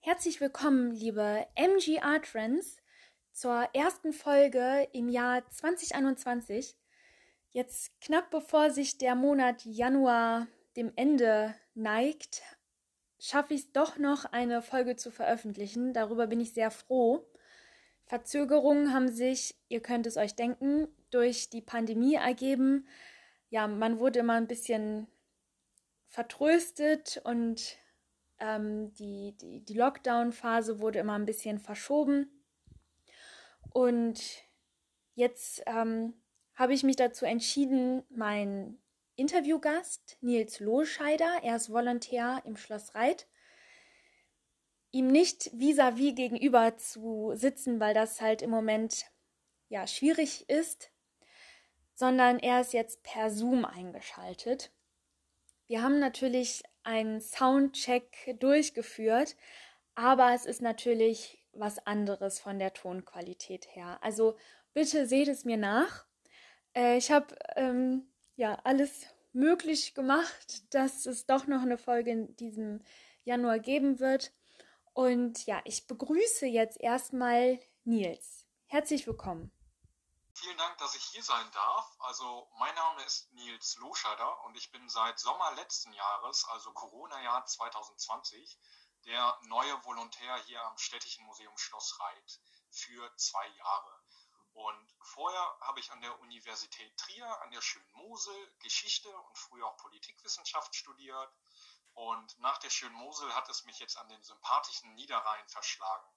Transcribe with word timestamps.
Herzlich 0.00 0.40
willkommen, 0.40 0.90
liebe 0.90 1.46
MGR 1.54 2.20
Trends, 2.22 2.78
zur 3.30 3.68
ersten 3.72 4.12
Folge 4.12 4.88
im 4.92 5.08
Jahr 5.08 5.48
2021. 5.48 6.76
Jetzt 7.50 8.00
knapp 8.00 8.32
bevor 8.32 8.70
sich 8.70 8.98
der 8.98 9.14
Monat 9.14 9.64
Januar 9.64 10.48
dem 10.76 10.90
Ende 10.96 11.54
neigt, 11.74 12.42
schaffe 13.20 13.54
ich 13.54 13.60
es 13.60 13.72
doch 13.72 13.96
noch, 13.96 14.24
eine 14.24 14.60
Folge 14.60 14.96
zu 14.96 15.12
veröffentlichen. 15.12 15.92
Darüber 15.92 16.26
bin 16.26 16.40
ich 16.40 16.52
sehr 16.52 16.72
froh. 16.72 17.24
Verzögerungen 18.06 18.92
haben 18.92 19.12
sich, 19.12 19.54
ihr 19.68 19.82
könnt 19.82 20.04
es 20.08 20.16
euch 20.16 20.34
denken, 20.34 20.88
durch 21.10 21.48
die 21.48 21.62
Pandemie 21.62 22.14
ergeben. 22.14 22.88
Ja, 23.50 23.68
man 23.68 24.00
wurde 24.00 24.18
immer 24.18 24.34
ein 24.34 24.48
bisschen 24.48 25.06
vertröstet 26.08 27.20
und 27.24 27.76
ähm, 28.38 28.92
die, 28.94 29.36
die, 29.40 29.64
die 29.64 29.74
Lockdown-Phase 29.74 30.80
wurde 30.80 30.98
immer 30.98 31.14
ein 31.14 31.26
bisschen 31.26 31.58
verschoben. 31.58 32.44
Und 33.72 34.20
jetzt 35.14 35.62
ähm, 35.66 36.14
habe 36.54 36.74
ich 36.74 36.82
mich 36.82 36.96
dazu 36.96 37.24
entschieden, 37.24 38.04
meinen 38.08 38.80
Interviewgast 39.16 40.16
Nils 40.20 40.60
Lohscheider, 40.60 41.40
er 41.42 41.56
ist 41.56 41.70
Volontär 41.70 42.42
im 42.44 42.56
Schloss 42.56 42.94
Reit, 42.94 43.26
ihm 44.90 45.08
nicht 45.08 45.50
vis-à-vis 45.52 46.12
-vis 46.12 46.14
gegenüber 46.14 46.76
zu 46.76 47.32
sitzen, 47.34 47.80
weil 47.80 47.94
das 47.94 48.20
halt 48.20 48.42
im 48.42 48.50
Moment 48.50 49.04
ja 49.68 49.86
schwierig 49.86 50.48
ist, 50.48 50.90
sondern 51.94 52.38
er 52.38 52.60
ist 52.60 52.72
jetzt 52.72 53.02
per 53.02 53.30
Zoom 53.30 53.64
eingeschaltet. 53.64 54.70
Wir 55.68 55.82
haben 55.82 55.98
natürlich 55.98 56.62
einen 56.82 57.20
Soundcheck 57.20 58.36
durchgeführt, 58.40 59.36
aber 59.94 60.32
es 60.32 60.46
ist 60.46 60.62
natürlich 60.62 61.44
was 61.52 61.86
anderes 61.86 62.40
von 62.40 62.58
der 62.58 62.72
Tonqualität 62.72 63.68
her. 63.76 63.98
Also 64.00 64.36
bitte 64.72 65.06
seht 65.06 65.28
es 65.28 65.44
mir 65.44 65.58
nach. 65.58 66.06
Äh, 66.74 66.96
ich 66.96 67.10
habe 67.10 67.36
ähm, 67.56 68.08
ja 68.36 68.58
alles 68.64 69.06
möglich 69.34 69.92
gemacht, 69.92 70.74
dass 70.74 71.04
es 71.04 71.26
doch 71.26 71.46
noch 71.46 71.62
eine 71.62 71.76
Folge 71.76 72.12
in 72.12 72.36
diesem 72.36 72.80
Januar 73.24 73.58
geben 73.58 74.00
wird. 74.00 74.32
Und 74.94 75.44
ja, 75.44 75.60
ich 75.64 75.86
begrüße 75.86 76.46
jetzt 76.46 76.80
erstmal 76.80 77.58
Nils. 77.84 78.46
Herzlich 78.64 79.06
willkommen. 79.06 79.52
Vielen 80.40 80.56
Dank, 80.56 80.78
dass 80.78 80.94
ich 80.94 81.02
hier 81.02 81.24
sein 81.24 81.50
darf. 81.50 81.96
Also 81.98 82.48
mein 82.58 82.72
Name 82.76 83.02
ist 83.02 83.32
Nils 83.32 83.74
Loschader 83.78 84.44
und 84.44 84.56
ich 84.56 84.70
bin 84.70 84.88
seit 84.88 85.18
Sommer 85.18 85.50
letzten 85.56 85.92
Jahres, 85.92 86.44
also 86.44 86.72
Corona-Jahr 86.74 87.44
2020, 87.44 88.56
der 89.04 89.36
neue 89.46 89.84
Volontär 89.84 90.36
hier 90.44 90.62
am 90.62 90.78
Städtischen 90.78 91.24
Museum 91.26 91.58
Schloss 91.58 91.98
Reit 91.98 92.40
für 92.70 93.16
zwei 93.16 93.48
Jahre. 93.48 94.00
Und 94.52 94.94
vorher 95.00 95.56
habe 95.60 95.80
ich 95.80 95.90
an 95.90 96.00
der 96.02 96.16
Universität 96.20 96.96
Trier, 96.96 97.42
an 97.42 97.50
der 97.50 97.60
schönen 97.60 97.90
Mosel, 97.94 98.52
Geschichte 98.60 99.10
und 99.10 99.36
früher 99.36 99.66
auch 99.66 99.76
Politikwissenschaft 99.78 100.72
studiert. 100.72 101.32
Und 101.94 102.38
nach 102.38 102.58
der 102.58 102.70
schönen 102.70 102.94
Mosel 102.94 103.34
hat 103.34 103.48
es 103.48 103.64
mich 103.64 103.80
jetzt 103.80 103.96
an 103.96 104.08
den 104.08 104.22
sympathischen 104.22 104.94
Niederrhein 104.94 105.48
verschlagen. 105.48 106.08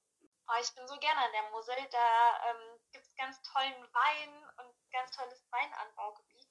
Oh, 0.48 0.62
ich 0.62 0.76
bin 0.76 0.88
so 0.88 0.98
gerne 1.00 1.22
an 1.22 1.32
der 1.32 1.50
Mosel. 1.50 1.76
Da 1.90 2.50
ähm, 2.50 2.71
gibt 2.92 3.06
es 3.06 3.16
ganz 3.16 3.42
tollen 3.42 3.94
Wein 3.94 4.50
und 4.58 4.92
ganz 4.92 5.12
tolles 5.12 5.44
Weinanbaugebiet. 5.52 6.48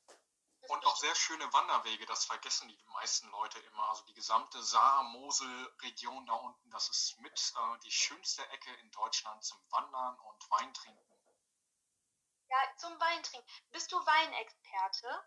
und 0.69 0.84
auch 0.86 0.96
sehr 0.96 1.14
schöne 1.14 1.50
Wanderwege, 1.52 2.06
das 2.06 2.27
vergessen 2.27 2.69
die 2.69 2.84
meisten 2.92 3.28
Leute 3.30 3.58
immer. 3.60 3.88
Also 3.88 4.05
die 4.05 4.14
gesamte 4.14 4.62
Saar-Mosel-Region 4.62 6.27
da 6.27 6.34
unten, 6.34 6.70
das 6.70 6.88
ist 6.88 7.18
mit 7.20 7.52
äh, 7.56 7.78
die 7.80 7.91
schönste 7.91 8.46
Ecke 8.50 8.72
in 8.74 8.91
Deutschland 8.91 9.42
zum 9.42 9.58
Wandern 9.70 10.18
und 10.18 10.51
Weintrinken. 10.51 11.11
Ja, 12.48 12.77
zum 12.77 12.98
Weintrinken. 13.01 13.48
Bist 13.70 13.90
du 13.92 13.96
Weinexperte? 13.96 15.24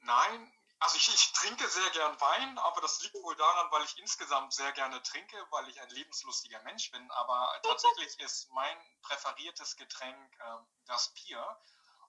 Nein, 0.00 0.52
also 0.78 0.96
ich, 0.96 1.08
ich, 1.08 1.32
trinke 1.32 1.66
sehr 1.68 1.90
gern 1.90 2.20
Wein, 2.20 2.58
aber 2.58 2.80
das 2.82 3.00
liegt 3.00 3.14
wohl 3.14 3.34
daran, 3.36 3.70
weil 3.72 3.84
ich 3.84 3.98
insgesamt 3.98 4.52
sehr 4.52 4.72
gerne 4.72 5.02
trinke, 5.02 5.36
weil 5.50 5.68
ich 5.68 5.80
ein 5.80 5.88
lebenslustiger 5.90 6.60
Mensch 6.62 6.90
bin. 6.90 7.10
Aber 7.12 7.60
tatsächlich 7.62 8.18
ist 8.20 8.50
mein 8.50 9.00
präferiertes 9.02 9.76
Getränk 9.76 10.36
äh, 10.38 10.58
das 10.84 11.14
Bier. 11.14 11.60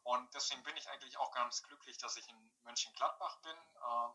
Und 0.04 0.34
deswegen 0.34 0.64
bin 0.64 0.76
ich 0.76 0.90
eigentlich 0.90 1.18
auch 1.18 1.32
ganz 1.32 1.64
glücklich, 1.64 1.98
dass 1.98 2.18
ich 2.18 2.28
in 2.28 2.56
Mönchengladbach 2.64 3.40
bin, 3.42 3.58
äh, 3.58 4.10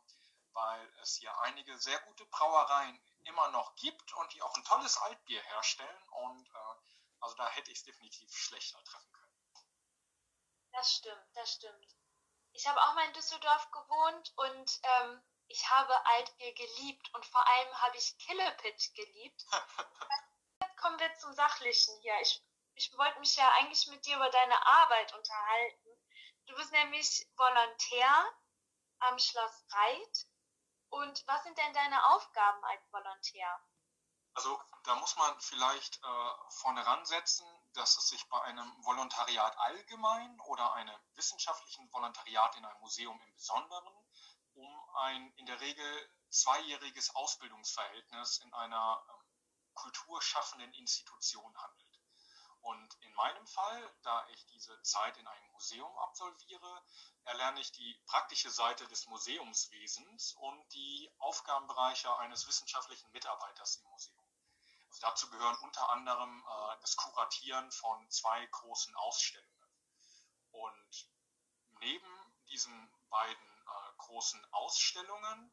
weil 0.52 0.94
es 1.00 1.16
hier 1.16 1.36
einige 1.40 1.78
sehr 1.78 1.98
gute 2.00 2.26
Brauereien 2.26 3.02
immer 3.24 3.48
noch 3.50 3.74
gibt 3.76 4.12
und 4.14 4.32
die 4.34 4.42
auch 4.42 4.54
ein 4.54 4.64
tolles 4.64 4.98
Altbier 4.98 5.40
herstellen. 5.42 6.08
Und 6.24 6.46
äh, 6.46 6.74
also 7.20 7.36
da 7.36 7.48
hätte 7.50 7.70
ich 7.70 7.78
es 7.78 7.84
definitiv 7.84 8.30
schlechter 8.36 8.82
treffen 8.84 9.12
können. 9.12 9.22
Das 10.72 10.92
stimmt, 10.92 11.26
das 11.34 11.52
stimmt. 11.52 12.01
Ich 12.52 12.66
habe 12.66 12.80
auch 12.82 12.94
mal 12.94 13.06
in 13.06 13.12
Düsseldorf 13.14 13.70
gewohnt 13.70 14.32
und 14.36 14.80
ähm, 14.82 15.22
ich 15.48 15.68
habe 15.70 16.06
Altbier 16.06 16.54
geliebt 16.54 17.14
und 17.14 17.26
vor 17.26 17.46
allem 17.46 17.80
habe 17.80 17.96
ich 17.96 18.16
Killepit 18.18 18.94
geliebt. 18.94 19.44
Jetzt 20.60 20.76
kommen 20.76 20.98
wir 20.98 21.14
zum 21.16 21.32
Sachlichen 21.32 21.98
hier. 22.00 22.18
Ich, 22.20 22.42
ich 22.74 22.96
wollte 22.96 23.18
mich 23.20 23.36
ja 23.36 23.48
eigentlich 23.58 23.86
mit 23.88 24.04
dir 24.06 24.16
über 24.16 24.30
deine 24.30 24.66
Arbeit 24.66 25.12
unterhalten. 25.14 25.88
Du 26.46 26.54
bist 26.54 26.72
nämlich 26.72 27.26
Volontär 27.36 28.32
am 29.00 29.18
Schloss 29.18 29.64
Reit. 29.70 30.26
Und 30.88 31.26
was 31.26 31.42
sind 31.42 31.56
denn 31.56 31.72
deine 31.72 32.14
Aufgaben 32.14 32.64
als 32.64 32.92
Volontär? 32.92 33.60
Also 34.34 34.60
da 34.84 34.94
muss 34.96 35.16
man 35.16 35.40
vielleicht 35.40 36.02
äh, 36.02 36.50
vorne 36.50 36.84
ransetzen, 36.86 37.46
dass 37.74 37.96
es 37.96 38.08
sich 38.08 38.28
bei 38.28 38.40
einem 38.42 38.70
Volontariat 38.84 39.56
allgemein 39.58 40.40
oder 40.40 40.72
einem 40.74 40.98
wissenschaftlichen 41.14 41.92
Volontariat 41.92 42.56
in 42.56 42.64
einem 42.64 42.80
Museum 42.80 43.20
im 43.20 43.34
Besonderen 43.34 43.92
um 44.54 44.96
ein 44.96 45.32
in 45.36 45.46
der 45.46 45.60
Regel 45.60 46.10
zweijähriges 46.28 47.14
Ausbildungsverhältnis 47.14 48.38
in 48.38 48.52
einer 48.54 49.02
ähm, 49.08 49.26
kulturschaffenden 49.74 50.72
Institution 50.74 51.56
handelt. 51.56 52.00
Und 52.60 52.94
in 53.00 53.12
meinem 53.14 53.46
Fall, 53.46 53.94
da 54.02 54.26
ich 54.28 54.46
diese 54.46 54.80
Zeit 54.82 55.16
in 55.16 55.26
einem 55.26 55.50
Museum 55.50 55.98
absolviere, 55.98 56.84
erlerne 57.24 57.60
ich 57.60 57.72
die 57.72 58.00
praktische 58.06 58.50
Seite 58.50 58.86
des 58.86 59.06
Museumswesens 59.06 60.34
und 60.34 60.72
die 60.72 61.10
Aufgabenbereiche 61.18 62.16
eines 62.18 62.46
wissenschaftlichen 62.46 63.10
Mitarbeiters 63.10 63.76
im 63.76 63.90
Museum. 63.90 64.21
Also 64.92 65.06
dazu 65.06 65.30
gehören 65.30 65.56
unter 65.62 65.88
anderem 65.88 66.44
äh, 66.46 66.80
das 66.82 66.96
Kuratieren 66.96 67.72
von 67.72 68.10
zwei 68.10 68.44
großen 68.44 68.94
Ausstellungen. 68.96 69.70
Und 70.50 71.10
neben 71.80 72.34
diesen 72.48 72.92
beiden 73.08 73.64
äh, 73.66 73.92
großen 73.96 74.46
Ausstellungen 74.52 75.50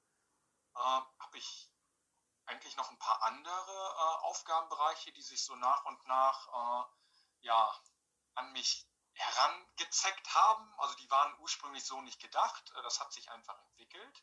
äh, 0.75 0.79
habe 0.79 1.37
ich 1.37 1.71
eigentlich 2.47 2.75
noch 2.75 2.89
ein 2.89 2.99
paar 2.99 3.23
andere 3.23 3.71
äh, 3.71 4.25
Aufgabenbereiche, 4.25 5.13
die 5.13 5.21
sich 5.21 5.45
so 5.45 5.55
nach 5.55 5.85
und 5.85 6.05
nach 6.05 6.47
äh, 6.83 6.89
ja, 7.39 7.81
an 8.35 8.51
mich 8.51 8.89
herangezeckt 9.13 10.35
haben. 10.35 10.73
Also 10.79 10.95
die 10.95 11.09
waren 11.09 11.39
ursprünglich 11.39 11.85
so 11.85 12.01
nicht 12.01 12.19
gedacht. 12.19 12.73
Äh, 12.75 12.81
das 12.81 12.99
hat 12.99 13.13
sich 13.13 13.31
einfach 13.31 13.57
entwickelt. 13.67 14.21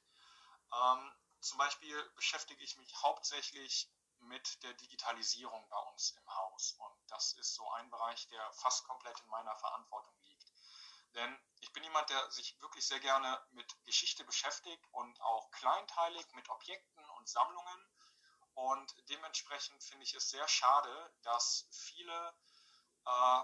Ähm, 0.75 1.11
zum 1.41 1.57
Beispiel 1.57 2.05
beschäftige 2.17 2.63
ich 2.63 2.77
mich 2.77 2.95
hauptsächlich 3.03 3.91
mit 4.29 4.63
der 4.63 4.75
Digitalisierung 4.75 5.69
bei 5.69 5.79
uns 5.91 6.11
im 6.13 6.35
Haus. 6.35 6.77
Und 6.79 6.95
das 7.09 7.33
ist 7.35 7.55
so 7.55 7.69
ein 7.73 7.91
Bereich, 7.91 8.27
der 8.29 8.53
fast 8.53 8.85
komplett 8.85 9.19
in 9.21 9.29
meiner 9.29 9.57
Verantwortung 9.57 10.15
liegt. 10.25 10.53
Denn 11.15 11.39
ich 11.61 11.73
bin 11.73 11.83
jemand, 11.83 12.11
der 12.11 12.31
sich 12.31 12.61
wirklich 12.61 12.87
sehr 12.87 13.01
gerne 13.01 13.41
mit 13.53 13.85
Geschichte 13.85 14.25
beschäftigt 14.25 14.87
und 14.93 15.21
auch 15.23 15.51
kleinteilig 15.51 16.27
mit 16.33 16.49
Objekten 16.51 17.05
und 17.11 17.29
Sammlungen. 17.29 17.91
Und 18.55 18.95
dementsprechend 19.09 19.83
finde 19.83 20.05
ich 20.05 20.15
es 20.15 20.31
sehr 20.31 20.47
schade, 20.49 21.15
dass 21.23 21.67
viele 21.71 22.35
äh, 23.07 23.43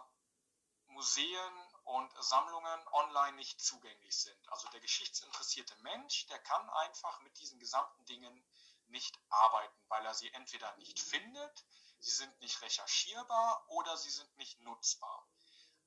Museen 0.87 1.73
und 1.85 2.13
Sammlungen 2.23 2.89
online 2.89 3.37
nicht 3.37 3.61
zugänglich 3.61 4.17
sind. 4.17 4.49
Also 4.51 4.69
der 4.69 4.81
geschichtsinteressierte 4.81 5.75
Mensch, 5.77 6.27
der 6.27 6.39
kann 6.41 6.69
einfach 6.71 7.21
mit 7.21 7.39
diesen 7.39 7.59
gesamten 7.59 8.05
Dingen 8.05 8.45
nicht 8.93 9.19
arbeiten, 9.29 9.77
weil 9.89 10.07
er 10.07 10.15
sie 10.15 10.33
entweder 10.33 10.75
nicht 10.77 11.01
findet, 11.01 11.65
sie 11.99 12.13
sind 12.13 12.41
nicht 12.41 12.61
recherchierbar 12.63 13.65
oder 13.69 13.97
sie 13.97 14.11
sind 14.11 14.37
nicht 14.37 14.61
nutzbar. 14.61 15.27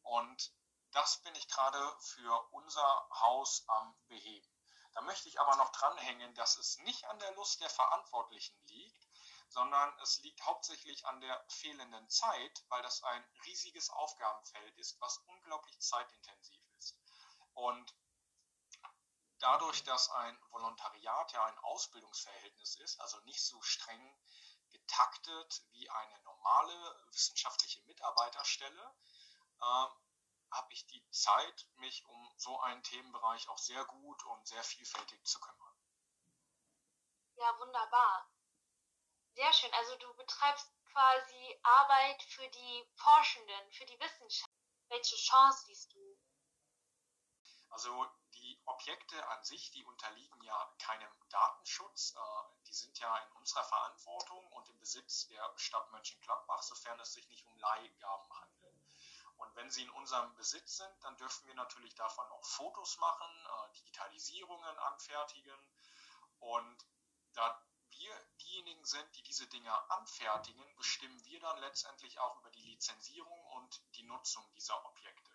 Und 0.01 0.53
das 0.91 1.21
bin 1.23 1.35
ich 1.35 1.47
gerade 1.47 1.97
für 1.99 2.53
unser 2.53 3.07
Haus 3.21 3.63
am 3.67 3.95
Beheben. 4.07 4.49
Da 4.93 5.01
möchte 5.01 5.27
ich 5.27 5.39
aber 5.39 5.55
noch 5.57 5.71
dranhängen, 5.71 6.33
dass 6.35 6.57
es 6.57 6.77
nicht 6.79 7.05
an 7.05 7.19
der 7.19 7.33
Lust 7.33 7.59
der 7.59 7.69
Verantwortlichen 7.69 8.57
liegt, 8.67 9.07
sondern 9.49 9.93
es 9.99 10.19
liegt 10.19 10.41
hauptsächlich 10.45 11.05
an 11.05 11.19
der 11.19 11.43
fehlenden 11.49 12.09
Zeit, 12.09 12.63
weil 12.69 12.81
das 12.81 13.03
ein 13.03 13.23
riesiges 13.45 13.89
Aufgabenfeld 13.89 14.77
ist, 14.77 14.99
was 15.01 15.17
unglaublich 15.27 15.79
zeitintensiv 15.81 16.61
ist. 16.77 16.97
Und 17.53 17.93
dadurch, 19.39 19.83
dass 19.83 20.09
ein 20.09 20.37
Volontariat 20.51 21.31
ja 21.31 21.45
ein 21.45 21.57
Ausbildungsverhältnis 21.59 22.75
ist, 22.77 22.99
also 22.99 23.19
nicht 23.21 23.43
so 23.43 23.61
streng 23.61 24.17
getaktet 24.69 25.63
wie 25.71 25.89
eine 25.89 26.19
normale 26.21 27.05
wissenschaftliche 27.11 27.81
Mitarbeiterstelle, 27.83 28.95
äh, 29.61 29.87
habe 30.51 30.71
ich 30.71 30.85
die 30.87 31.09
Zeit, 31.11 31.67
mich 31.75 32.05
um 32.07 32.33
so 32.37 32.59
einen 32.61 32.83
Themenbereich 32.83 33.47
auch 33.49 33.57
sehr 33.57 33.83
gut 33.85 34.23
und 34.25 34.47
sehr 34.47 34.63
vielfältig 34.63 35.23
zu 35.25 35.39
kümmern. 35.39 35.75
Ja, 37.35 37.59
wunderbar. 37.59 38.29
Sehr 39.33 39.51
schön. 39.53 39.73
Also 39.73 39.97
du 39.97 40.13
betreibst 40.15 40.71
quasi 40.85 41.59
Arbeit 41.61 42.23
für 42.23 42.47
die 42.47 42.89
Forschenden, 42.95 43.71
für 43.71 43.85
die 43.85 43.99
Wissenschaft. 43.99 44.49
Welche 44.87 45.17
Chance 45.17 45.65
siehst 45.65 45.93
du? 45.93 46.04
Also 47.75 48.07
die 48.35 48.57
Objekte 48.67 49.27
an 49.27 49.43
sich, 49.43 49.69
die 49.71 49.83
unterliegen 49.83 50.41
ja 50.43 50.73
keinem 50.79 51.11
Datenschutz. 51.27 52.13
Äh, 52.15 52.63
die 52.67 52.73
sind 52.73 52.97
ja 52.99 53.17
in 53.17 53.31
unserer 53.33 53.65
Verantwortung 53.65 54.47
und 54.53 54.69
im 54.69 54.79
Besitz 54.79 55.27
der 55.27 55.51
Stadt 55.57 55.91
Mönchengladbach, 55.91 56.63
sofern 56.63 56.97
es 57.01 57.11
sich 57.11 57.27
nicht 57.27 57.45
um 57.45 57.57
Leihgaben 57.57 58.39
handelt. 58.39 58.81
Und 59.35 59.53
wenn 59.57 59.69
sie 59.69 59.83
in 59.83 59.89
unserem 59.89 60.33
Besitz 60.35 60.77
sind, 60.77 61.03
dann 61.03 61.17
dürfen 61.17 61.45
wir 61.47 61.55
natürlich 61.55 61.93
davon 61.95 62.25
auch 62.27 62.45
Fotos 62.45 62.97
machen, 62.99 63.29
äh, 63.45 63.73
Digitalisierungen 63.73 64.77
anfertigen. 64.77 65.73
Und 66.39 66.85
da 67.33 67.61
wir 67.89 68.25
diejenigen 68.39 68.85
sind, 68.85 69.13
die 69.17 69.23
diese 69.23 69.47
Dinge 69.47 69.91
anfertigen, 69.91 70.63
bestimmen 70.77 71.25
wir 71.25 71.41
dann 71.41 71.59
letztendlich 71.59 72.19
auch 72.19 72.37
über 72.37 72.51
die 72.51 72.63
Lizenzierung 72.63 73.45
und 73.47 73.81
die 73.97 74.03
Nutzung 74.03 74.49
dieser 74.53 74.85
Objekte. 74.85 75.34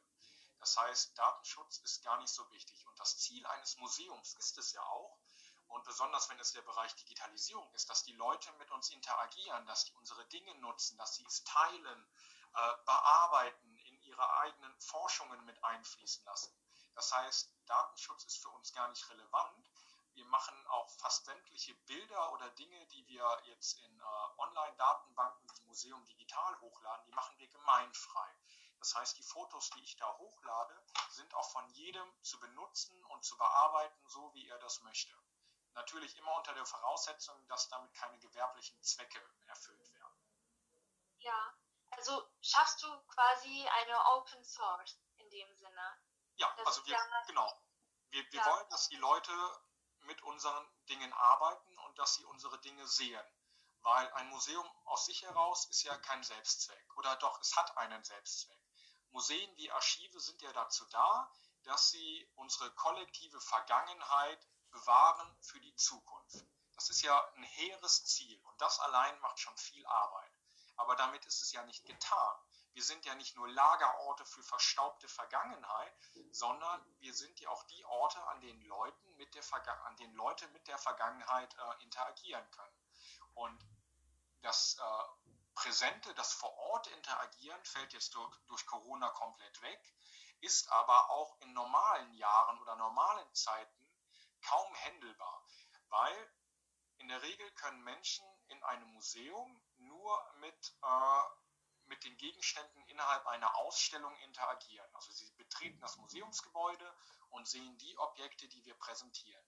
Das 0.61 0.77
heißt, 0.77 1.17
Datenschutz 1.19 1.79
ist 1.79 2.05
gar 2.05 2.19
nicht 2.19 2.33
so 2.33 2.49
wichtig. 2.53 2.87
Und 2.87 2.99
das 3.01 3.19
Ziel 3.19 3.45
eines 3.47 3.77
Museums 3.79 4.35
ist 4.35 4.59
es 4.59 4.73
ja 4.73 4.83
auch, 4.83 5.19
und 5.69 5.85
besonders 5.85 6.29
wenn 6.29 6.41
es 6.41 6.53
der 6.53 6.63
Bereich 6.63 6.95
Digitalisierung 6.97 7.73
ist, 7.75 7.89
dass 7.89 8.03
die 8.03 8.13
Leute 8.13 8.53
mit 8.55 8.71
uns 8.73 8.91
interagieren, 8.91 9.65
dass 9.67 9.85
die 9.85 9.95
unsere 9.95 10.27
Dinge 10.27 10.55
nutzen, 10.57 10.99
dass 10.99 11.15
sie 11.15 11.25
es 11.25 11.45
teilen, 11.45 12.09
äh, 12.55 12.73
bearbeiten, 12.85 13.77
in 13.77 14.03
ihre 14.03 14.37
eigenen 14.39 14.81
Forschungen 14.81 15.45
mit 15.45 15.63
einfließen 15.63 16.25
lassen. 16.25 16.53
Das 16.95 17.13
heißt, 17.13 17.55
Datenschutz 17.67 18.25
ist 18.25 18.43
für 18.43 18.51
uns 18.51 18.73
gar 18.73 18.89
nicht 18.89 19.09
relevant. 19.11 19.71
Wir 20.15 20.25
machen 20.25 20.67
auch 20.67 20.91
fast 20.99 21.25
sämtliche 21.25 21.75
Bilder 21.87 22.33
oder 22.33 22.51
Dinge, 22.51 22.85
die 22.89 23.07
wir 23.07 23.41
jetzt 23.45 23.79
in 23.79 24.01
äh, 24.01 24.05
Online-Datenbanken 24.39 25.49
wie 25.57 25.63
Museum 25.67 26.05
Digital 26.05 26.61
hochladen, 26.61 27.07
die 27.07 27.13
machen 27.13 27.39
wir 27.39 27.49
gemeinfrei. 27.49 28.29
Das 28.81 28.95
heißt, 28.95 29.19
die 29.19 29.23
Fotos, 29.23 29.71
die 29.71 29.83
ich 29.83 29.97
da 29.97 30.17
hochlade, 30.17 30.83
sind 31.11 31.33
auch 31.35 31.51
von 31.51 31.69
jedem 31.69 32.23
zu 32.23 32.41
benutzen 32.41 33.05
und 33.05 33.23
zu 33.23 33.37
bearbeiten, 33.37 34.09
so 34.09 34.33
wie 34.35 34.49
er 34.49 34.59
das 34.59 34.81
möchte. 34.81 35.15
Natürlich 35.75 36.17
immer 36.17 36.35
unter 36.37 36.55
der 36.55 36.65
Voraussetzung, 36.67 37.47
dass 37.47 37.69
damit 37.69 37.93
keine 37.95 38.19
gewerblichen 38.19 38.83
Zwecke 38.83 39.21
erfüllt 39.47 39.93
werden. 39.93 40.17
Ja, 41.19 41.55
also 41.91 42.27
schaffst 42.41 42.83
du 42.83 43.01
quasi 43.09 43.69
eine 43.69 44.05
Open 44.07 44.43
Source 44.45 44.99
in 45.17 45.29
dem 45.31 45.55
Sinne. 45.55 45.99
Ja, 46.37 46.53
das 46.57 46.67
also 46.67 46.87
wir, 46.87 46.99
genau. 47.27 47.63
Wir, 48.09 48.33
wir 48.33 48.41
ja. 48.41 48.47
wollen, 48.47 48.69
dass 48.71 48.89
die 48.89 48.97
Leute 48.97 49.33
mit 50.01 50.23
unseren 50.23 50.67
Dingen 50.89 51.13
arbeiten 51.13 51.79
und 51.81 51.99
dass 51.99 52.15
sie 52.15 52.25
unsere 52.25 52.59
Dinge 52.61 52.87
sehen. 52.87 53.25
Weil 53.83 54.11
ein 54.15 54.29
Museum 54.29 54.69
aus 54.87 55.07
sich 55.07 55.23
heraus 55.23 55.67
ist 55.67 55.83
ja 55.83 55.97
kein 55.99 56.23
Selbstzweck. 56.23 56.97
Oder 56.97 57.17
doch, 57.17 57.41
es 57.41 57.57
hat 57.57 57.77
einen 57.77 58.03
Selbstzweck. 58.03 58.61
Museen 59.11 59.57
wie 59.57 59.71
Archive 59.71 60.21
sind 60.21 60.41
ja 60.43 60.53
dazu 60.53 60.85
da, 60.87 61.31
dass 61.65 61.91
sie 61.91 62.29
unsere 62.37 62.71
kollektive 62.73 63.41
Vergangenheit 63.41 64.47
bewahren 64.71 65.37
für 65.41 65.61
die 65.61 65.75
Zukunft. 65.75 66.45
Das 66.75 66.89
ist 66.89 67.03
ja 67.03 67.33
ein 67.35 67.43
hehres 67.43 68.05
Ziel 68.07 68.41
und 68.45 68.61
das 68.61 68.81
allein 68.81 69.19
macht 69.21 69.39
schon 69.39 69.57
viel 69.57 69.85
Arbeit. 69.87 70.33
Aber 70.77 70.97
damit 70.97 71.27
ist 71.27 71.43
es 71.43 71.53
ja 71.53 71.63
nicht 71.65 71.85
getan. 71.85 72.37
Wir 72.73 72.83
sind 72.83 73.05
ja 73.05 73.15
nicht 73.17 73.37
nur 73.37 73.49
Lagerorte 73.49 74.25
für 74.25 74.43
verstaubte 74.43 75.09
Vergangenheit, 75.09 75.93
sondern 76.31 76.81
wir 77.01 77.13
sind 77.13 77.39
ja 77.41 77.51
auch 77.51 77.65
die 77.65 77.85
Orte, 77.85 78.23
an 78.29 78.41
denen, 78.41 78.63
Leuten 78.63 79.17
mit 79.17 79.35
der 79.35 79.43
an 79.85 79.97
denen 79.97 80.15
Leute 80.15 80.49
mit 80.49 80.67
der 80.69 80.79
Vergangenheit 80.79 81.55
äh, 81.55 81.83
interagieren 81.83 82.49
können. 82.53 82.77
Und 83.35 83.67
das 84.43 84.79
äh, 84.79 85.20
Präsente, 85.61 86.15
das 86.15 86.33
vor 86.33 86.57
Ort 86.57 86.87
interagieren, 86.87 87.63
fällt 87.67 87.93
jetzt 87.93 88.15
durch, 88.15 88.35
durch 88.47 88.65
Corona 88.65 89.11
komplett 89.11 89.61
weg, 89.61 89.95
ist 90.41 90.73
aber 90.73 91.11
auch 91.11 91.39
in 91.41 91.53
normalen 91.53 92.15
Jahren 92.15 92.59
oder 92.61 92.77
normalen 92.77 93.35
Zeiten 93.35 93.87
kaum 94.41 94.75
händelbar, 94.75 95.45
weil 95.91 96.33
in 96.97 97.09
der 97.09 97.21
Regel 97.21 97.51
können 97.57 97.85
Menschen 97.85 98.27
in 98.49 98.63
einem 98.65 98.89
Museum 98.95 99.63
nur 99.77 100.35
mit, 100.37 100.75
äh, 100.83 101.23
mit 101.85 102.05
den 102.05 102.17
Gegenständen 102.17 102.83
innerhalb 102.87 103.27
einer 103.27 103.55
Ausstellung 103.57 104.17
interagieren. 104.21 104.95
Also 104.95 105.13
sie 105.13 105.31
betreten 105.33 105.79
das 105.81 105.99
Museumsgebäude 105.99 106.97
und 107.29 107.47
sehen 107.47 107.77
die 107.77 107.99
Objekte, 107.99 108.49
die 108.49 108.65
wir 108.65 108.79
präsentieren. 108.79 109.45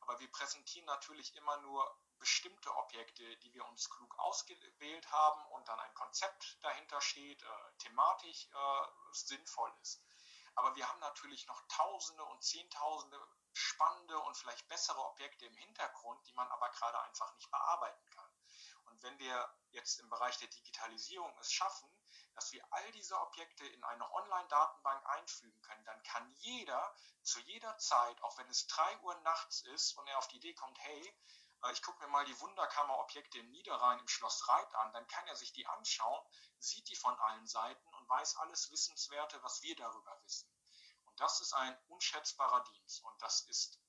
Aber 0.00 0.18
wir 0.18 0.30
präsentieren 0.32 0.86
natürlich 0.86 1.36
immer 1.36 1.56
nur 1.58 2.00
bestimmte 2.22 2.72
Objekte, 2.76 3.36
die 3.38 3.52
wir 3.52 3.66
uns 3.66 3.90
klug 3.90 4.16
ausgewählt 4.20 5.10
haben 5.10 5.44
und 5.46 5.66
dann 5.66 5.80
ein 5.80 5.94
Konzept 5.94 6.56
dahinter 6.62 7.00
steht, 7.00 7.42
äh, 7.42 7.46
thematisch 7.78 8.46
äh, 8.46 8.86
sinnvoll 9.10 9.72
ist. 9.82 10.00
Aber 10.54 10.76
wir 10.76 10.88
haben 10.88 11.00
natürlich 11.00 11.48
noch 11.48 11.60
Tausende 11.66 12.24
und 12.26 12.40
Zehntausende 12.44 13.18
spannende 13.54 14.16
und 14.20 14.36
vielleicht 14.36 14.68
bessere 14.68 15.00
Objekte 15.00 15.46
im 15.46 15.56
Hintergrund, 15.56 16.24
die 16.28 16.32
man 16.34 16.48
aber 16.48 16.70
gerade 16.70 17.00
einfach 17.02 17.34
nicht 17.34 17.50
bearbeiten 17.50 18.08
kann. 18.10 18.30
Und 18.84 19.02
wenn 19.02 19.18
wir 19.18 19.52
jetzt 19.70 19.98
im 19.98 20.08
Bereich 20.08 20.38
der 20.38 20.48
Digitalisierung 20.48 21.36
es 21.40 21.52
schaffen, 21.52 21.90
dass 22.34 22.52
wir 22.52 22.64
all 22.70 22.92
diese 22.92 23.20
Objekte 23.20 23.66
in 23.66 23.82
eine 23.82 24.10
Online-Datenbank 24.12 25.06
einfügen 25.06 25.60
können, 25.62 25.84
dann 25.84 26.02
kann 26.04 26.30
jeder 26.36 26.94
zu 27.22 27.40
jeder 27.40 27.76
Zeit, 27.78 28.22
auch 28.22 28.38
wenn 28.38 28.48
es 28.48 28.68
drei 28.68 28.98
Uhr 29.00 29.14
nachts 29.22 29.62
ist 29.62 29.98
und 29.98 30.06
er 30.06 30.18
auf 30.18 30.28
die 30.28 30.36
Idee 30.36 30.54
kommt, 30.54 30.78
hey, 30.78 31.18
ich 31.70 31.82
gucke 31.82 32.00
mir 32.00 32.08
mal 32.08 32.24
die 32.24 32.40
Wunderkammer-Objekte 32.40 33.38
im 33.38 33.50
Niederrhein 33.50 33.98
im 34.00 34.08
Schloss 34.08 34.48
Reit 34.48 34.74
an, 34.74 34.92
dann 34.92 35.06
kann 35.06 35.26
er 35.28 35.36
sich 35.36 35.52
die 35.52 35.66
anschauen, 35.66 36.26
sieht 36.58 36.88
die 36.88 36.96
von 36.96 37.18
allen 37.20 37.46
Seiten 37.46 37.86
und 37.94 38.08
weiß 38.08 38.36
alles 38.36 38.70
Wissenswerte, 38.70 39.40
was 39.42 39.62
wir 39.62 39.76
darüber 39.76 40.20
wissen. 40.24 40.50
Und 41.04 41.20
das 41.20 41.40
ist 41.40 41.52
ein 41.52 41.78
unschätzbarer 41.88 42.64
Dienst 42.64 43.04
und 43.04 43.22
das 43.22 43.42
ist 43.42 43.80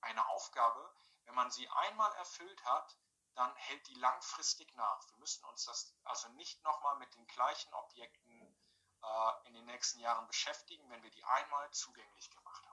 eine 0.00 0.26
Aufgabe, 0.28 0.94
wenn 1.24 1.34
man 1.34 1.50
sie 1.50 1.68
einmal 1.68 2.12
erfüllt 2.14 2.64
hat, 2.64 2.98
dann 3.34 3.54
hält 3.56 3.86
die 3.86 3.94
langfristig 3.94 4.74
nach. 4.74 5.08
Wir 5.10 5.18
müssen 5.18 5.44
uns 5.44 5.64
das 5.64 5.94
also 6.04 6.28
nicht 6.30 6.62
nochmal 6.64 6.96
mit 6.96 7.14
den 7.14 7.26
gleichen 7.26 7.72
Objekten 7.74 8.58
äh, 9.02 9.48
in 9.48 9.54
den 9.54 9.66
nächsten 9.66 10.00
Jahren 10.00 10.26
beschäftigen, 10.26 10.88
wenn 10.90 11.02
wir 11.02 11.10
die 11.10 11.24
einmal 11.24 11.70
zugänglich 11.70 12.30
gemacht 12.30 12.66
haben. 12.66 12.69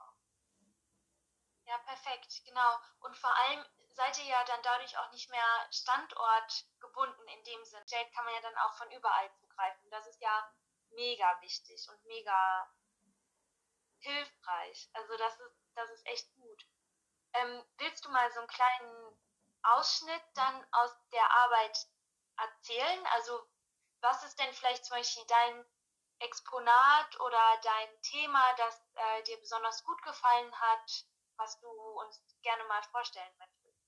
Ja, 1.68 1.76
perfekt, 1.84 2.42
genau. 2.46 2.78
Und 3.00 3.14
vor 3.18 3.34
allem 3.36 3.62
seid 3.90 4.16
ihr 4.16 4.24
ja 4.24 4.42
dann 4.44 4.62
dadurch 4.62 4.96
auch 4.96 5.10
nicht 5.12 5.28
mehr 5.28 5.68
standortgebunden 5.70 7.28
in 7.28 7.44
dem 7.44 7.62
Sinn. 7.66 7.84
Jade 7.86 8.10
kann 8.12 8.24
man 8.24 8.32
ja 8.32 8.40
dann 8.40 8.56
auch 8.56 8.72
von 8.78 8.90
überall 8.90 9.30
zugreifen. 9.34 9.90
Das 9.90 10.06
ist 10.06 10.18
ja 10.22 10.50
mega 10.92 11.38
wichtig 11.42 11.86
und 11.90 12.02
mega 12.06 12.72
hilfreich. 13.98 14.88
Also 14.94 15.14
das 15.18 15.38
ist, 15.40 15.56
das 15.74 15.90
ist 15.90 16.06
echt 16.06 16.34
gut. 16.36 16.66
Ähm, 17.34 17.62
willst 17.76 18.02
du 18.02 18.08
mal 18.08 18.32
so 18.32 18.38
einen 18.38 18.48
kleinen 18.48 19.18
Ausschnitt 19.62 20.22
dann 20.36 20.66
aus 20.72 20.96
der 21.12 21.30
Arbeit 21.30 21.86
erzählen? 22.38 23.06
Also 23.08 23.46
was 24.00 24.24
ist 24.24 24.38
denn 24.38 24.54
vielleicht 24.54 24.86
zum 24.86 24.96
Beispiel 24.96 25.26
dein 25.26 25.66
Exponat 26.20 27.20
oder 27.20 27.60
dein 27.62 28.00
Thema, 28.00 28.54
das 28.54 28.80
äh, 28.94 29.22
dir 29.24 29.38
besonders 29.38 29.84
gut 29.84 30.00
gefallen 30.02 30.58
hat, 30.60 31.04
was 31.38 31.58
du 31.60 31.68
uns 31.68 32.20
gerne 32.42 32.64
mal 32.64 32.82
vorstellen 32.90 33.36
möchtest? 33.38 33.78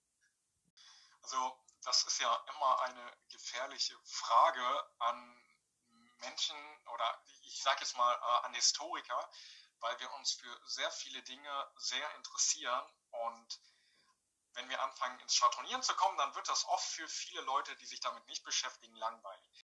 Also 1.22 1.58
das 1.82 2.04
ist 2.04 2.20
ja 2.20 2.34
immer 2.54 2.80
eine 2.82 3.16
gefährliche 3.28 3.98
Frage 4.04 4.92
an 4.98 5.44
Menschen 6.20 6.56
oder 6.88 7.22
ich 7.42 7.62
sage 7.62 7.80
jetzt 7.80 7.96
mal 7.96 8.14
äh, 8.14 8.46
an 8.46 8.54
Historiker, 8.54 9.30
weil 9.80 9.98
wir 10.00 10.10
uns 10.14 10.32
für 10.32 10.60
sehr 10.66 10.90
viele 10.90 11.22
Dinge 11.22 11.72
sehr 11.76 12.14
interessieren 12.16 12.94
und 13.10 13.60
wenn 14.54 14.68
wir 14.68 14.82
anfangen 14.82 15.18
ins 15.20 15.34
Schwadronieren 15.34 15.82
zu 15.82 15.94
kommen, 15.94 16.18
dann 16.18 16.34
wird 16.34 16.48
das 16.48 16.64
oft 16.66 16.84
für 16.84 17.08
viele 17.08 17.40
Leute, 17.42 17.76
die 17.76 17.86
sich 17.86 18.00
damit 18.00 18.26
nicht 18.26 18.44
beschäftigen, 18.44 18.94
langweilig. 18.96 19.66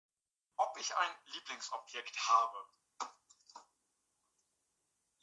Ob 0.57 0.77
ich 0.79 0.95
ein 0.95 1.17
Lieblingsobjekt 1.27 2.29
habe, 2.29 2.69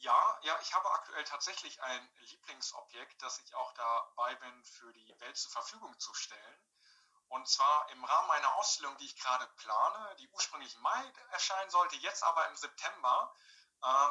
ja, 0.03 0.39
ja, 0.41 0.59
ich 0.61 0.73
habe 0.73 0.91
aktuell 0.91 1.23
tatsächlich 1.23 1.81
ein 1.81 2.09
Lieblingsobjekt, 2.19 3.21
das 3.21 3.39
ich 3.39 3.55
auch 3.55 3.71
dabei 3.73 4.35
bin, 4.35 4.63
für 4.65 4.91
die 4.91 5.19
Welt 5.21 5.37
zur 5.37 5.51
Verfügung 5.51 5.97
zu 5.97 6.13
stellen. 6.13 6.59
Und 7.29 7.47
zwar 7.47 7.89
im 7.89 8.03
Rahmen 8.03 8.27
meiner 8.27 8.53
Ausstellung, 8.55 8.97
die 8.97 9.05
ich 9.05 9.15
gerade 9.15 9.47
plane, 9.55 10.15
die 10.17 10.27
ursprünglich 10.29 10.75
im 10.75 10.81
Mai 10.81 11.13
erscheinen 11.31 11.69
sollte, 11.69 11.95
jetzt 11.95 12.21
aber 12.23 12.47
im 12.49 12.55
September, 12.57 13.33
äh, 13.81 14.09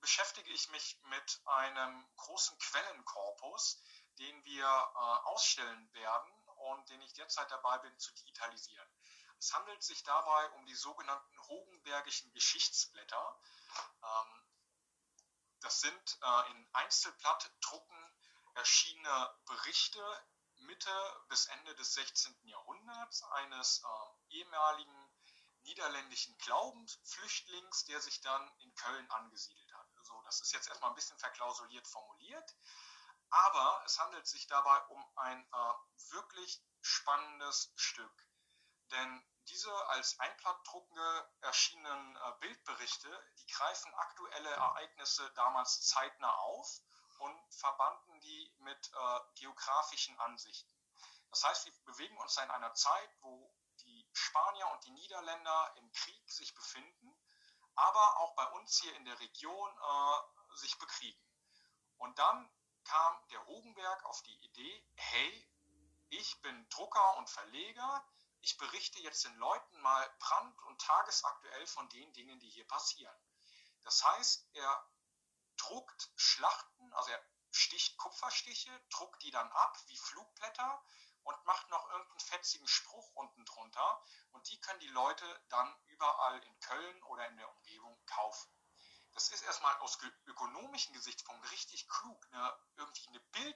beschäftige 0.00 0.50
ich 0.50 0.68
mich 0.68 0.98
mit 1.02 1.40
einem 1.44 2.08
großen 2.16 2.56
Quellenkorpus, 2.58 3.82
den 4.18 4.44
wir 4.44 4.64
äh, 4.64 4.98
ausstellen 5.28 5.92
werden 5.92 6.48
und 6.70 6.88
den 6.88 7.00
ich 7.02 7.12
derzeit 7.14 7.50
dabei 7.50 7.78
bin 7.78 7.98
zu 7.98 8.14
digitalisieren. 8.14 8.88
Es 9.38 9.52
handelt 9.52 9.82
sich 9.82 10.04
dabei 10.04 10.50
um 10.52 10.66
die 10.66 10.74
sogenannten 10.74 11.48
Hogenbergischen 11.48 12.32
Geschichtsblätter. 12.32 13.40
Ähm, 14.02 14.46
das 15.66 15.80
sind 15.80 16.18
äh, 16.22 16.50
in 16.52 16.68
Einzelblattdrucken 16.74 18.14
erschienene 18.54 19.34
Berichte 19.46 20.00
Mitte 20.58 21.24
bis 21.28 21.46
Ende 21.46 21.74
des 21.74 21.92
16. 21.94 22.36
Jahrhunderts 22.44 23.24
eines 23.24 23.82
äh, 23.82 24.34
ehemaligen 24.36 25.10
niederländischen 25.64 26.38
Glaubensflüchtlings, 26.38 27.84
der 27.86 28.00
sich 28.00 28.20
dann 28.20 28.48
in 28.58 28.72
Köln 28.76 29.10
angesiedelt 29.10 29.74
hat. 29.74 29.88
Also 29.96 30.22
das 30.22 30.40
ist 30.40 30.52
jetzt 30.52 30.68
erstmal 30.68 30.92
ein 30.92 30.94
bisschen 30.94 31.18
verklausuliert 31.18 31.88
formuliert, 31.88 32.54
aber 33.30 33.82
es 33.86 33.98
handelt 33.98 34.28
sich 34.28 34.46
dabei 34.46 34.78
um 34.84 35.04
ein 35.16 35.42
äh, 35.52 36.12
wirklich 36.12 36.62
spannendes 36.80 37.72
Stück. 37.74 38.28
Denn 38.92 39.28
diese 39.48 39.72
als 39.88 40.18
Einplattdrucke 40.20 41.30
erschienenen 41.40 42.16
äh, 42.16 42.32
Bildberichte, 42.40 43.08
die 43.38 43.46
greifen 43.46 43.94
aktuelle 43.94 44.50
Ereignisse 44.50 45.30
damals 45.34 45.82
zeitnah 45.82 46.34
auf 46.34 46.80
und 47.18 47.54
verbanden 47.54 48.20
die 48.20 48.54
mit 48.58 48.92
äh, 48.92 49.20
geografischen 49.36 50.18
Ansichten. 50.20 50.70
Das 51.30 51.44
heißt, 51.44 51.66
wir 51.66 51.72
bewegen 51.84 52.16
uns 52.18 52.36
in 52.36 52.50
einer 52.50 52.74
Zeit, 52.74 53.10
wo 53.20 53.54
die 53.80 54.08
Spanier 54.12 54.68
und 54.68 54.84
die 54.84 54.90
Niederländer 54.90 55.74
im 55.76 55.92
Krieg 55.92 56.30
sich 56.30 56.54
befinden, 56.54 57.14
aber 57.74 58.18
auch 58.20 58.34
bei 58.34 58.46
uns 58.52 58.80
hier 58.80 58.94
in 58.96 59.04
der 59.04 59.18
Region 59.20 59.70
äh, 59.78 60.56
sich 60.56 60.78
bekriegen. 60.78 61.22
Und 61.98 62.18
dann 62.18 62.50
kam 62.84 63.28
der 63.28 63.44
Hogenberg 63.46 64.04
auf 64.06 64.22
die 64.22 64.36
Idee, 64.44 64.88
hey, 64.94 65.50
ich 66.08 66.40
bin 66.42 66.68
Drucker 66.68 67.16
und 67.16 67.28
Verleger, 67.28 68.04
ich 68.40 68.56
berichte 68.56 68.98
jetzt 69.00 69.24
den 69.24 69.36
Leuten 69.36 69.80
mal 69.80 70.08
brand- 70.18 70.62
und 70.62 70.80
tagesaktuell 70.80 71.66
von 71.66 71.88
den 71.88 72.12
Dingen, 72.12 72.38
die 72.40 72.50
hier 72.50 72.66
passieren. 72.66 73.16
Das 73.82 74.04
heißt, 74.04 74.48
er 74.54 74.90
druckt 75.56 76.10
Schlachten, 76.16 76.92
also 76.92 77.10
er 77.10 77.22
sticht 77.50 77.96
Kupferstiche, 77.96 78.70
druckt 78.90 79.22
die 79.22 79.30
dann 79.30 79.50
ab 79.50 79.78
wie 79.86 79.96
Flugblätter 79.96 80.84
und 81.22 81.44
macht 81.44 81.68
noch 81.70 81.88
irgendeinen 81.90 82.20
fetzigen 82.20 82.68
Spruch 82.68 83.10
unten 83.14 83.44
drunter 83.44 84.04
und 84.32 84.48
die 84.48 84.60
können 84.60 84.80
die 84.80 84.88
Leute 84.88 85.24
dann 85.48 85.74
überall 85.86 86.38
in 86.44 86.60
Köln 86.60 87.02
oder 87.04 87.26
in 87.28 87.36
der 87.36 87.50
Umgebung 87.50 87.98
kaufen. 88.06 88.52
Das 89.12 89.30
ist 89.30 89.42
erstmal 89.42 89.74
aus 89.78 89.98
ökonomischen 90.26 90.94
Gesichtspunkten 90.94 91.48
richtig 91.50 91.88
klug, 91.88 92.26
eine, 92.30 92.58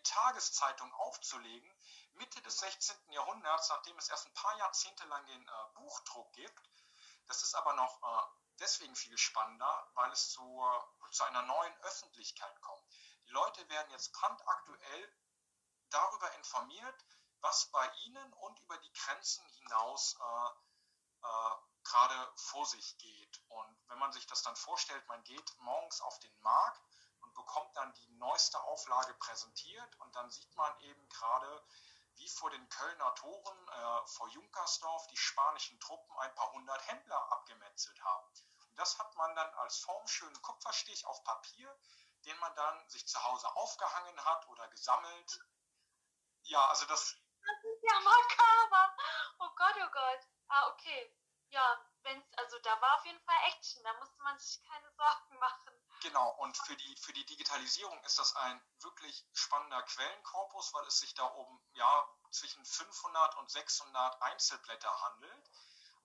Bild-Tageszeitung 0.01 0.93
aufzulegen, 0.95 1.71
Mitte 2.15 2.41
des 2.43 2.59
16. 2.59 3.13
Jahrhunderts, 3.13 3.69
nachdem 3.69 3.99
es 3.99 4.09
erst 4.09 4.27
ein 4.27 4.35
paar 4.35 4.57
Jahrzehnte 4.57 5.05
lang 5.07 5.25
den 5.27 5.49
äh, 5.49 5.53
Buchdruck 5.75 6.33
gibt. 6.33 6.71
Das 7.27 7.43
ist 7.43 7.55
aber 7.55 7.75
noch 7.75 8.03
äh, 8.03 8.23
deswegen 8.59 8.97
viel 8.97 9.17
spannender, 9.19 9.91
weil 9.95 10.11
es 10.13 10.31
zu, 10.31 10.65
zu 11.11 11.25
einer 11.25 11.43
neuen 11.43 11.77
Öffentlichkeit 11.83 12.61
kommt. 12.63 12.85
Die 13.27 13.31
Leute 13.31 13.69
werden 13.69 13.91
jetzt 13.91 14.13
brandaktuell 14.13 15.17
darüber 15.91 16.33
informiert, 16.35 17.05
was 17.41 17.67
bei 17.67 17.91
ihnen 18.05 18.33
und 18.35 18.59
über 18.61 18.79
die 18.79 18.93
Grenzen 18.93 19.47
hinaus 19.49 20.17
äh, 20.19 21.27
äh, 21.27 21.57
gerade 21.85 22.33
vor 22.37 22.67
sich 22.67 22.99
geht. 22.99 23.43
Und 23.49 23.79
wenn 23.89 23.99
man 23.99 24.13
sich 24.13 24.27
das 24.27 24.43
dann 24.43 24.57
vorstellt, 24.57 25.07
man 25.09 25.23
geht 25.25 25.57
morgens 25.59 26.01
auf 26.01 26.19
den 26.21 26.39
Markt 26.41 26.83
bekommt 27.41 27.75
dann 27.77 27.93
die 27.95 28.09
neueste 28.19 28.61
Auflage 28.65 29.15
präsentiert 29.15 29.97
und 30.01 30.15
dann 30.15 30.31
sieht 30.31 30.55
man 30.57 30.79
eben 30.81 31.09
gerade, 31.09 31.65
wie 32.17 32.29
vor 32.29 32.51
den 32.51 32.69
Kölner 32.69 33.15
Toren 33.15 33.69
äh, 33.69 34.07
vor 34.07 34.29
Junkersdorf 34.29 35.07
die 35.09 35.17
spanischen 35.17 35.81
Truppen 35.81 36.19
ein 36.19 36.35
paar 36.35 36.53
hundert 36.53 36.87
Händler 36.87 37.33
abgemetzelt 37.33 37.99
haben. 38.05 38.29
Und 38.69 38.79
das 38.79 38.99
hat 38.99 39.15
man 39.17 39.35
dann 39.35 39.55
als 39.55 39.79
formschönen 39.79 40.41
Kupferstich 40.43 41.07
auf 41.07 41.25
Papier, 41.25 41.75
den 42.27 42.39
man 42.39 42.55
dann 42.55 42.89
sich 42.91 43.07
zu 43.09 43.23
Hause 43.25 43.49
aufgehangen 43.57 44.25
hat 44.25 44.47
oder 44.49 44.69
gesammelt. 44.69 45.41
Ja, 46.43 46.67
also 46.69 46.85
das. 46.87 47.17
Das 47.43 47.65
ist 47.65 47.83
ja 47.83 48.01
makaber. 48.01 48.97
Oh 49.39 49.51
Gott, 49.57 49.77
oh 49.77 49.91
Gott. 49.91 50.21
Ah, 50.49 50.69
okay. 50.69 51.17
Ja, 51.49 51.85
wenn's, 52.03 52.27
also 52.37 52.59
da 52.61 52.81
war 52.81 52.99
auf 52.99 53.07
jeden 53.07 53.21
Fall 53.25 53.39
Action, 53.49 53.83
da 53.83 53.93
musste 53.95 54.21
man 54.23 54.39
sich 54.39 54.63
keine 54.63 54.93
Sorgen 54.93 55.39
machen. 55.39 55.80
Genau, 56.01 56.31
und 56.39 56.57
für 56.57 56.77
die, 56.77 56.97
für 56.97 57.13
die 57.13 57.27
Digitalisierung 57.27 58.03
ist 58.05 58.19
das 58.19 58.35
ein 58.37 58.63
wirklich 58.81 59.27
spannender 59.35 59.83
Quellenkorpus, 59.83 60.73
weil 60.73 60.87
es 60.87 60.99
sich 60.99 61.15
da 61.15 61.25
um 61.25 61.63
ja, 61.75 62.09
zwischen 62.31 62.65
500 62.65 63.37
und 63.37 63.51
600 63.51 64.23
Einzelblätter 64.23 65.01
handelt, 65.03 65.51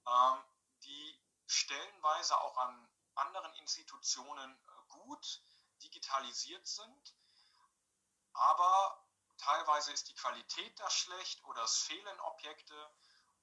ähm, 0.08 0.44
die 0.84 1.22
stellenweise 1.48 2.38
auch 2.42 2.58
an 2.58 2.90
anderen 3.16 3.54
Institutionen 3.56 4.52
äh, 4.52 4.72
gut 4.90 5.42
digitalisiert 5.82 6.68
sind, 6.68 7.16
aber 8.34 9.02
teilweise 9.38 9.94
ist 9.94 10.10
die 10.10 10.16
Qualität 10.16 10.80
da 10.80 10.90
schlecht 10.90 11.44
oder 11.46 11.64
es 11.64 11.78
fehlen 11.78 12.20
Objekte. 12.20 12.92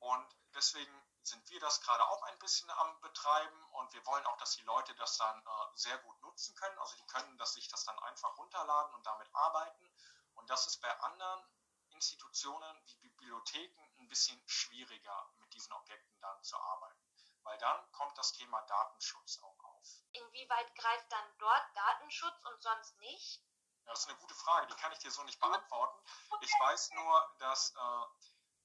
Und 0.01 0.37
deswegen 0.55 0.93
sind 1.23 1.49
wir 1.51 1.61
das 1.61 1.81
gerade 1.81 2.05
auch 2.09 2.23
ein 2.25 2.39
bisschen 2.39 2.71
am 2.71 3.01
Betreiben 3.01 3.65
und 3.73 3.93
wir 3.93 4.05
wollen 4.07 4.27
auch, 4.27 4.37
dass 4.39 4.57
die 4.57 4.63
Leute 4.63 4.95
das 4.97 5.17
dann 5.19 5.41
äh, 5.41 5.51
sehr 5.75 5.97
gut 5.99 6.21
nutzen 6.23 6.55
können. 6.57 6.79
Also 6.79 6.97
die 6.97 7.07
können 7.07 7.39
dass 7.39 7.55
sich 7.55 7.69
das 7.69 7.85
dann 7.85 7.99
einfach 8.01 8.37
runterladen 8.37 8.95
und 8.95 9.07
damit 9.07 9.29
arbeiten. 9.35 9.91
Und 10.35 10.51
das 10.51 10.67
ist 10.67 10.79
bei 10.81 11.01
anderen 11.01 11.45
Institutionen 11.91 12.83
wie 12.87 12.97
Bibliotheken 12.97 13.83
ein 13.99 14.09
bisschen 14.09 14.41
schwieriger, 14.47 15.31
mit 15.39 15.53
diesen 15.55 15.73
Objekten 15.73 16.21
dann 16.21 16.43
zu 16.43 16.57
arbeiten. 16.57 16.99
Weil 17.45 17.59
dann 17.59 17.93
kommt 17.93 18.17
das 18.19 18.33
Thema 18.33 18.61
Datenschutz 18.63 19.39
auch 19.43 19.65
auf. 19.65 19.89
Inwieweit 20.13 20.75
greift 20.77 21.11
dann 21.13 21.39
dort 21.39 21.77
Datenschutz 21.77 22.45
und 22.45 22.63
sonst 22.63 22.97
nicht? 22.99 23.43
Ja, 23.85 23.91
das 23.91 24.01
ist 24.01 24.09
eine 24.09 24.19
gute 24.19 24.35
Frage, 24.35 24.67
die 24.69 24.75
kann 24.75 24.93
ich 24.93 24.99
dir 24.99 25.11
so 25.11 25.23
nicht 25.25 25.41
beantworten. 25.41 26.01
Ich 26.41 26.53
weiß 26.61 26.91
nur, 26.93 27.35
dass 27.39 27.75
äh, 27.75 28.07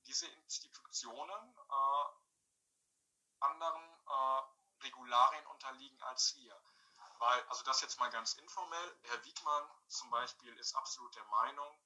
diese 0.06 0.28
Institutionen 0.28 1.58
äh, 1.58 2.27
anderen 3.40 3.84
äh, 4.08 4.84
Regularien 4.84 5.46
unterliegen 5.48 6.02
als 6.04 6.36
wir. 6.36 6.62
Weil, 7.20 7.44
also 7.50 7.64
das 7.64 7.82
jetzt 7.82 8.00
mal 8.00 8.10
ganz 8.12 8.34
informell, 8.34 9.00
Herr 9.04 9.24
Wiegmann 9.26 9.70
zum 9.88 10.10
Beispiel 10.12 10.56
ist 10.58 10.76
absolut 10.76 11.16
der 11.16 11.26
Meinung, 11.26 11.80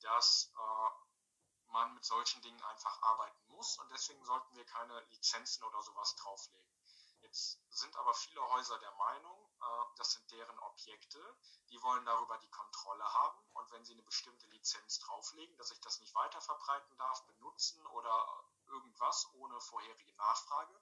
dass 0.00 0.52
äh, 0.54 1.72
man 1.72 1.94
mit 1.94 2.04
solchen 2.04 2.40
Dingen 2.42 2.62
einfach 2.62 3.02
arbeiten 3.02 3.46
muss 3.48 3.78
und 3.78 3.90
deswegen 3.90 4.24
sollten 4.24 4.54
wir 4.54 4.64
keine 4.64 5.00
Lizenzen 5.10 5.64
oder 5.64 5.82
sowas 5.82 6.14
drauflegen. 6.16 6.72
Jetzt 7.20 7.60
sind 7.70 7.94
aber 7.96 8.14
viele 8.14 8.42
Häuser 8.50 8.78
der 8.78 8.92
Meinung, 8.92 9.47
das 9.96 10.12
sind 10.12 10.30
deren 10.30 10.58
Objekte, 10.60 11.18
die 11.70 11.82
wollen 11.82 12.04
darüber 12.04 12.38
die 12.38 12.50
Kontrolle 12.50 13.04
haben 13.04 13.38
und 13.54 13.70
wenn 13.72 13.84
sie 13.84 13.92
eine 13.92 14.02
bestimmte 14.02 14.46
Lizenz 14.46 15.00
drauflegen, 15.00 15.56
dass 15.56 15.70
ich 15.70 15.80
das 15.80 16.00
nicht 16.00 16.14
weiter 16.14 16.40
verbreiten 16.40 16.96
darf, 16.96 17.24
benutzen 17.24 17.84
oder 17.88 18.44
irgendwas 18.66 19.28
ohne 19.34 19.60
vorherige 19.60 20.14
Nachfrage, 20.14 20.80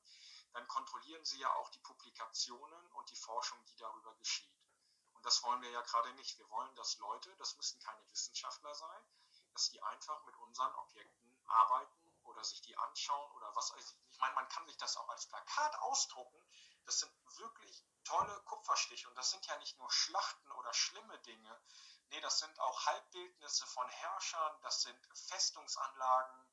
dann 0.53 0.67
kontrollieren 0.69 1.25
sie 1.25 1.39
ja 1.39 1.53
auch 1.55 1.69
die 1.71 1.79
Publikationen 1.81 2.93
und 2.93 3.11
die 3.11 3.17
Forschung, 3.17 3.59
die 3.67 3.77
darüber 3.77 4.15
geschieht. 4.15 4.57
Und 5.15 5.25
das 5.25 5.43
wollen 5.43 5.63
wir 5.63 5.71
ja 5.71 5.81
gerade 5.83 6.13
nicht. 6.15 6.39
Wir 6.39 6.49
wollen, 6.51 6.75
dass 6.77 6.99
Leute, 6.99 7.35
das 7.37 7.57
müssen 7.57 7.81
keine 7.81 8.07
Wissenschaftler 8.11 8.75
sein, 8.75 9.03
dass 9.53 9.71
die 9.71 9.83
einfach 9.83 10.23
mit 10.25 10.37
unseren 10.37 10.75
Objekten 10.77 11.41
arbeiten 11.47 12.06
oder 12.27 12.45
sich 12.45 12.61
die 12.63 12.77
anschauen 12.77 13.33
oder 13.33 13.55
was. 13.55 13.73
Ich 14.11 14.19
meine, 14.19 14.35
man 14.35 14.49
kann 14.49 14.67
sich 14.67 14.77
das 14.77 14.97
auch 14.97 15.09
als 15.09 15.27
Plakat 15.27 15.75
ausdrucken. 15.81 16.39
Das 16.85 17.01
sind 17.01 17.13
wirklich 17.39 17.85
tolle 18.05 18.41
Kupferstiche 18.45 19.09
und 19.09 19.17
das 19.17 19.31
sind 19.31 19.45
ja 19.47 19.57
nicht 19.59 19.79
nur 19.79 19.91
Schlachten 19.91 20.51
oder 20.53 20.73
schlimme 20.73 21.19
Dinge. 21.21 21.61
Nee, 22.11 22.21
das 22.21 22.39
sind 22.39 22.59
auch 22.61 22.87
Halbbildnisse 22.87 23.67
von 23.67 23.89
Herrschern, 23.89 24.61
das 24.63 24.83
sind 24.83 25.09
Festungsanlagen, 25.29 26.47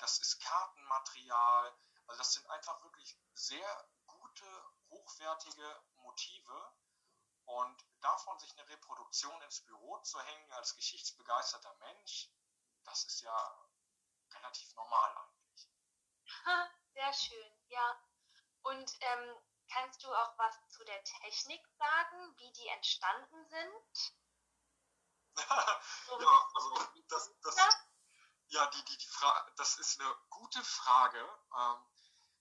das 0.00 0.18
ist 0.18 0.40
Kartenmaterial. 0.40 1.74
Also 2.06 2.18
das 2.18 2.32
sind 2.32 2.46
einfach 2.50 2.82
wirklich 2.82 3.16
sehr 3.34 3.88
gute, 4.06 4.72
hochwertige 4.90 5.82
Motive. 5.96 6.72
Und 7.44 7.84
davon 8.00 8.38
sich 8.38 8.52
eine 8.52 8.68
Reproduktion 8.68 9.40
ins 9.42 9.60
Büro 9.62 9.98
zu 10.00 10.20
hängen 10.20 10.52
als 10.52 10.76
geschichtsbegeisterter 10.76 11.74
Mensch, 11.74 12.30
das 12.84 13.04
ist 13.04 13.20
ja 13.22 13.61
relativ 14.34 14.74
normal 14.74 15.16
eigentlich. 15.16 15.68
Sehr 16.94 17.12
schön, 17.12 17.52
ja. 17.68 17.96
Und 18.62 18.92
ähm, 19.00 19.36
kannst 19.68 20.02
du 20.02 20.12
auch 20.14 20.38
was 20.38 20.68
zu 20.68 20.84
der 20.84 21.02
Technik 21.04 21.66
sagen, 21.78 22.36
wie 22.36 22.52
die 22.52 22.68
entstanden 22.68 23.46
sind? 23.48 24.14
so 26.06 26.20
ja, 26.20 26.48
also 26.54 26.86
das, 27.08 27.30
das, 27.40 27.56
ja, 28.48 28.66
die, 28.66 28.84
die, 28.84 28.98
die 28.98 29.08
das 29.56 29.78
ist 29.78 30.00
eine 30.00 30.14
gute 30.28 30.62
Frage. 30.62 31.18
Ähm, 31.56 31.86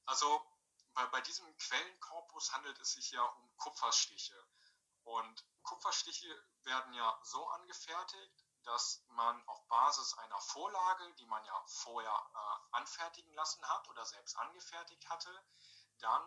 also 0.06 0.46
bei, 0.94 1.06
bei 1.08 1.22
diesem 1.22 1.56
Quellenkorpus 1.58 2.52
handelt 2.54 2.80
es 2.80 2.94
sich 2.94 3.12
ja 3.12 3.24
um 3.24 3.58
Kupferstiche. 3.58 4.36
Und 5.04 5.46
Kupferstiche 5.64 6.46
werden 6.64 6.94
ja 6.94 7.20
so 7.24 7.48
angefertigt, 7.50 8.46
dass 8.64 9.04
man 9.10 9.48
auf 9.48 9.68
Basis 9.68 10.14
einer 10.16 10.40
Vorlage, 10.40 11.14
die 11.16 11.26
man 11.26 11.44
ja 11.46 11.64
vorher 11.66 12.12
äh, 12.12 12.76
anfertigen 12.78 13.34
lassen 13.34 13.64
hat 13.68 13.88
oder 13.90 14.06
selbst 14.06 14.38
angefertigt 14.38 15.10
hatte, 15.10 15.32
dann 16.00 16.24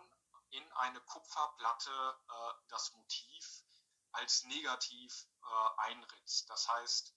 in 0.50 0.72
eine 0.74 1.00
Kupferplatte 1.00 2.18
äh, 2.28 2.54
das 2.68 2.92
Motiv 2.92 3.64
als 4.12 4.44
negativ 4.44 5.26
äh, 5.42 5.80
einritzt. 5.82 6.48
Das 6.48 6.68
heißt, 6.68 7.14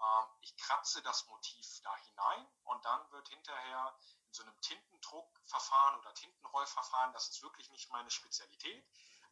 äh, 0.00 0.24
ich 0.40 0.56
kratze 0.56 1.02
das 1.02 1.26
Motiv 1.26 1.80
da 1.82 1.96
hinein 1.96 2.46
und 2.64 2.84
dann 2.84 3.10
wird 3.12 3.28
hinterher 3.28 3.96
in 4.26 4.34
so 4.34 4.42
einem 4.42 4.60
Tintendruckverfahren 4.60 5.98
oder 6.00 6.12
Tintenrollverfahren, 6.14 7.12
das 7.12 7.28
ist 7.28 7.42
wirklich 7.42 7.70
nicht 7.70 7.90
meine 7.90 8.10
Spezialität, 8.10 8.86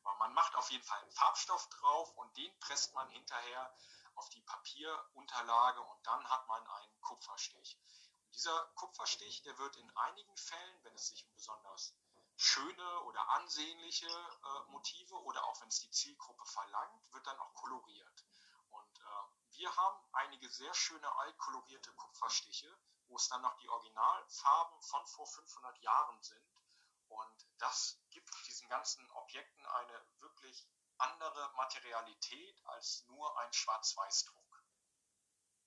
aber 0.04 0.14
man 0.16 0.32
macht 0.32 0.54
auf 0.56 0.70
jeden 0.70 0.84
Fall 0.84 1.00
einen 1.00 1.12
Farbstoff 1.12 1.68
drauf 1.68 2.12
und 2.16 2.36
den 2.36 2.58
presst 2.60 2.94
man 2.94 3.08
hinterher 3.10 3.74
auf 4.14 4.28
die 4.30 4.40
Papierunterlage 4.42 5.80
und 5.80 6.06
dann 6.06 6.28
hat 6.28 6.46
man 6.48 6.66
einen 6.66 7.00
Kupferstich. 7.00 7.78
Und 8.24 8.34
dieser 8.34 8.66
Kupferstich, 8.74 9.42
der 9.42 9.56
wird 9.58 9.76
in 9.76 9.96
einigen 9.96 10.36
Fällen, 10.36 10.84
wenn 10.84 10.94
es 10.94 11.08
sich 11.08 11.24
um 11.24 11.34
besonders 11.34 11.94
schöne 12.36 13.00
oder 13.02 13.28
ansehnliche 13.30 14.08
äh, 14.08 14.70
Motive 14.70 15.14
oder 15.22 15.44
auch 15.44 15.60
wenn 15.60 15.68
es 15.68 15.80
die 15.80 15.90
Zielgruppe 15.90 16.44
verlangt, 16.46 17.12
wird 17.12 17.26
dann 17.26 17.38
auch 17.38 17.54
koloriert. 17.54 18.24
Und 18.70 18.98
äh, 18.98 19.56
wir 19.56 19.76
haben 19.76 20.04
einige 20.12 20.48
sehr 20.50 20.74
schöne 20.74 21.10
altkolorierte 21.18 21.92
Kupferstiche, 21.92 22.76
wo 23.06 23.16
es 23.16 23.28
dann 23.28 23.42
noch 23.42 23.56
die 23.58 23.68
Originalfarben 23.68 24.82
von 24.82 25.06
vor 25.06 25.26
500 25.26 25.78
Jahren 25.78 26.22
sind. 26.22 26.62
Und 27.08 27.46
das 27.58 28.00
gibt 28.10 28.30
diesen 28.46 28.68
ganzen 28.68 29.08
Objekten 29.10 29.66
eine 29.66 30.06
wirklich 30.20 30.66
andere 31.02 31.52
Materialität 31.54 32.62
als 32.66 33.04
nur 33.08 33.38
ein 33.40 33.52
Schwarz-Weiß-Druck. 33.52 34.64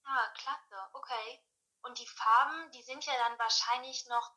Ah, 0.06 0.30
klasse, 0.30 0.90
okay. 0.94 1.44
Und 1.82 2.00
die 2.00 2.08
Farben, 2.08 2.72
die 2.72 2.84
sind 2.84 3.06
ja 3.06 3.14
dann 3.18 3.38
wahrscheinlich 3.38 4.06
noch, 4.08 4.34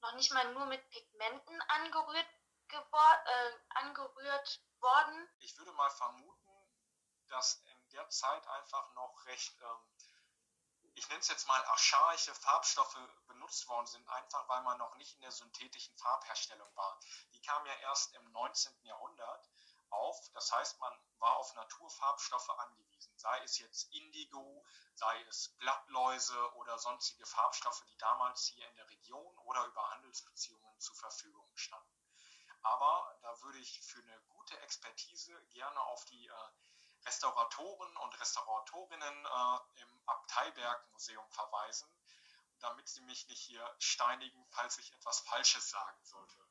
noch 0.00 0.14
nicht 0.14 0.32
mal 0.32 0.52
nur 0.52 0.66
mit 0.66 0.88
Pigmenten 0.90 1.60
angerührt, 1.62 2.28
äh, 2.70 3.52
angerührt 3.70 4.62
worden. 4.80 5.28
Ich 5.38 5.56
würde 5.58 5.72
mal 5.72 5.90
vermuten, 5.90 6.72
dass 7.28 7.54
in 7.64 7.88
der 7.90 8.08
Zeit 8.10 8.46
einfach 8.46 8.92
noch 8.94 9.24
recht, 9.26 9.54
ähm, 9.60 9.96
ich 10.94 11.08
nenne 11.08 11.20
es 11.20 11.28
jetzt 11.28 11.46
mal 11.46 11.64
archaische 11.66 12.34
Farbstoffe 12.34 12.98
benutzt 13.26 13.66
worden 13.68 13.86
sind, 13.86 14.08
einfach 14.08 14.48
weil 14.48 14.62
man 14.62 14.78
noch 14.78 14.94
nicht 14.96 15.14
in 15.14 15.20
der 15.20 15.32
synthetischen 15.32 15.96
Farbherstellung 15.96 16.74
war. 16.76 16.98
Die 17.32 17.40
kam 17.42 17.64
ja 17.66 17.74
erst 17.74 18.14
im 18.14 18.32
19. 18.32 18.84
Jahrhundert 18.84 19.48
auf. 19.90 20.30
Das 20.32 20.52
heißt, 20.52 20.78
man 20.80 20.92
war 21.18 21.36
auf 21.36 21.54
Naturfarbstoffe 21.54 22.50
angewiesen, 22.50 23.16
sei 23.18 23.42
es 23.42 23.58
jetzt 23.58 23.92
Indigo, 23.92 24.64
sei 24.94 25.20
es 25.22 25.54
Blattläuse 25.58 26.54
oder 26.54 26.78
sonstige 26.78 27.26
Farbstoffe, 27.26 27.84
die 27.88 27.96
damals 27.98 28.46
hier 28.46 28.68
in 28.68 28.76
der 28.76 28.88
Region 28.88 29.38
oder 29.38 29.64
über 29.66 29.90
Handelsbeziehungen 29.90 30.80
zur 30.80 30.96
Verfügung 30.96 31.50
standen. 31.56 31.98
Aber 32.62 33.18
da 33.22 33.42
würde 33.42 33.58
ich 33.58 33.80
für 33.80 34.00
eine 34.02 34.20
gute 34.28 34.58
Expertise 34.60 35.40
gerne 35.50 35.80
auf 35.80 36.04
die 36.06 36.26
äh, 36.26 36.32
Restauratoren 37.06 37.96
und 37.96 38.20
Restauratorinnen 38.20 39.26
äh, 39.26 39.80
im 39.82 40.02
Abteiberg 40.06 40.90
Museum 40.90 41.28
verweisen, 41.30 41.88
damit 42.58 42.88
sie 42.88 43.00
mich 43.02 43.26
nicht 43.28 43.40
hier 43.40 43.76
steinigen, 43.78 44.44
falls 44.50 44.78
ich 44.78 44.92
etwas 44.92 45.20
Falsches 45.20 45.70
sagen 45.70 46.04
sollte. 46.04 46.48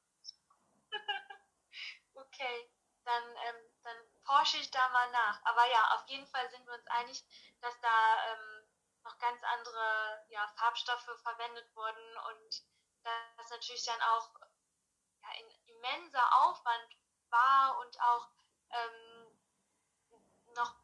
okay 2.15 2.71
dann, 3.07 3.23
ähm, 3.47 3.71
dann 3.83 3.97
forsche 4.23 4.57
ich 4.57 4.69
da 4.69 4.87
mal 4.89 5.09
nach. 5.11 5.39
Aber 5.45 5.65
ja, 5.65 5.95
auf 5.95 6.07
jeden 6.07 6.27
Fall 6.27 6.49
sind 6.49 6.65
wir 6.67 6.73
uns 6.73 6.87
einig, 6.87 7.23
dass 7.61 7.79
da 7.79 8.33
ähm, 8.33 8.67
noch 9.03 9.17
ganz 9.17 9.41
andere 9.43 10.25
ja, 10.29 10.47
Farbstoffe 10.57 11.21
verwendet 11.23 11.73
wurden 11.75 12.17
und 12.29 12.63
dass 13.03 13.49
natürlich 13.49 13.85
dann 13.85 14.01
auch 14.01 14.29
ja, 15.21 15.29
ein 15.39 15.51
immenser 15.67 16.43
Aufwand 16.43 16.97
war 17.29 17.79
und 17.79 17.99
auch 18.01 18.29
ähm, 18.71 19.39
noch 20.55 20.75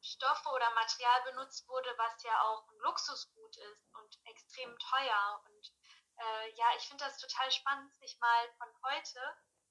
Stoffe 0.00 0.48
oder 0.48 0.70
Material 0.70 1.22
benutzt 1.22 1.68
wurde, 1.68 1.92
was 1.96 2.22
ja 2.22 2.42
auch 2.42 2.66
ein 2.68 2.78
Luxusgut 2.78 3.56
ist 3.56 3.94
und 3.94 4.18
extrem 4.24 4.76
teuer. 4.78 5.42
Und 5.44 5.72
äh, 6.16 6.50
ja, 6.54 6.66
ich 6.76 6.88
finde 6.88 7.04
das 7.04 7.18
total 7.18 7.50
spannend, 7.52 7.94
sich 7.94 8.18
mal 8.18 8.52
von 8.58 8.68
heute 8.82 9.20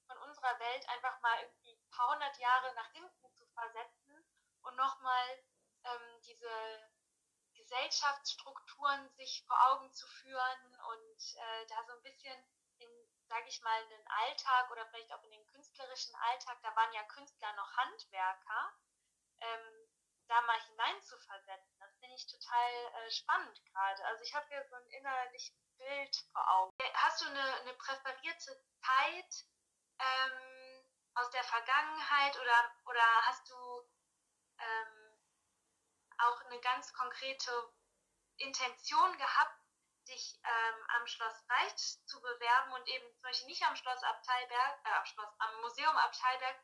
von 0.08 0.18
unserer 0.18 0.58
Welt 0.58 0.88
einfach 0.88 1.20
mal 1.20 1.40
irgendwie 1.42 1.72
ein 1.72 1.90
paar 1.90 2.10
hundert 2.12 2.36
Jahre 2.38 2.74
nach 2.74 2.90
hinten 2.92 3.32
zu 3.34 3.46
versetzen 3.54 4.26
und 4.62 4.76
nochmal 4.76 5.44
ähm, 5.84 6.20
diese 6.22 6.50
Gesellschaftsstrukturen 7.54 9.10
sich 9.16 9.44
vor 9.46 9.56
Augen 9.70 9.92
zu 9.92 10.06
führen 10.08 10.80
und 10.90 11.36
äh, 11.36 11.66
da 11.66 11.84
so 11.84 11.92
ein 11.92 12.02
bisschen 12.02 12.44
in, 12.78 12.88
sage 13.28 13.48
ich 13.48 13.60
mal, 13.60 13.88
den 13.88 14.08
Alltag 14.08 14.70
oder 14.70 14.86
vielleicht 14.86 15.12
auch 15.12 15.22
in 15.24 15.30
den 15.30 15.46
künstlerischen 15.48 16.14
Alltag, 16.16 16.58
da 16.62 16.74
waren 16.74 16.92
ja 16.92 17.02
Künstler 17.04 17.52
noch 17.54 17.76
Handwerker, 17.76 18.72
ähm, 19.40 19.88
da 20.28 20.40
mal 20.42 20.60
hineinzuversetzen. 20.62 21.78
Das 21.78 21.96
finde 21.98 22.14
ich 22.14 22.26
total 22.26 22.72
äh, 22.72 23.10
spannend 23.10 23.64
gerade. 23.66 24.04
Also 24.06 24.22
ich 24.22 24.34
habe 24.34 24.46
hier 24.48 24.64
so 24.68 24.76
ein 24.76 24.86
innerliches 24.88 25.54
Bild 25.78 26.16
vor 26.32 26.48
Augen. 26.50 26.72
Hast 26.94 27.22
du 27.22 27.26
eine, 27.26 27.54
eine 27.60 27.74
präferierte 27.74 28.62
Zeit, 28.80 29.46
ähm, 29.98 30.84
aus 31.14 31.30
der 31.30 31.44
Vergangenheit 31.44 32.38
oder, 32.38 32.74
oder 32.84 33.26
hast 33.26 33.48
du 33.50 33.90
ähm, 34.58 35.18
auch 36.18 36.40
eine 36.42 36.60
ganz 36.60 36.92
konkrete 36.92 37.50
Intention 38.36 39.18
gehabt, 39.18 39.60
dich 40.08 40.40
ähm, 40.42 40.86
am 40.96 41.06
Schloss 41.06 41.44
Reich 41.48 42.06
zu 42.06 42.20
bewerben 42.20 42.72
und 42.72 42.88
eben 42.88 43.12
zum 43.12 43.22
Beispiel 43.22 43.48
nicht 43.48 43.62
am 43.64 43.76
Schloss 43.76 44.02
Abteilberg, 44.02 44.80
äh, 44.84 44.90
am, 44.90 45.06
Schloss, 45.06 45.28
am 45.38 45.60
Museum 45.60 45.96
Abteilberg, 45.96 46.56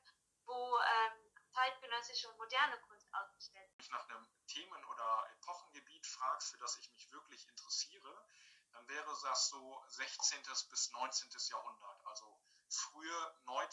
wo 0.46 0.78
ähm, 0.78 1.34
zeitgenössische 1.52 2.28
und 2.28 2.38
moderne 2.38 2.80
Kunst 2.82 3.06
ausgestellt 3.14 3.70
wird. 3.70 3.78
Wenn 3.78 3.86
du 3.86 3.92
nach 3.92 4.08
einem 4.08 4.46
Themen- 4.46 4.84
oder 4.86 5.28
Epochengebiet 5.32 6.06
fragst, 6.06 6.50
für 6.50 6.58
das 6.58 6.76
ich 6.78 6.90
mich 6.92 7.10
wirklich 7.12 7.46
interessiere, 7.48 8.26
dann 8.72 8.88
wäre 8.88 9.16
das 9.22 9.48
so 9.48 9.84
16. 9.88 10.42
bis 10.70 10.90
19. 10.90 11.30
Jahrhundert, 11.50 12.06
also 12.06 12.40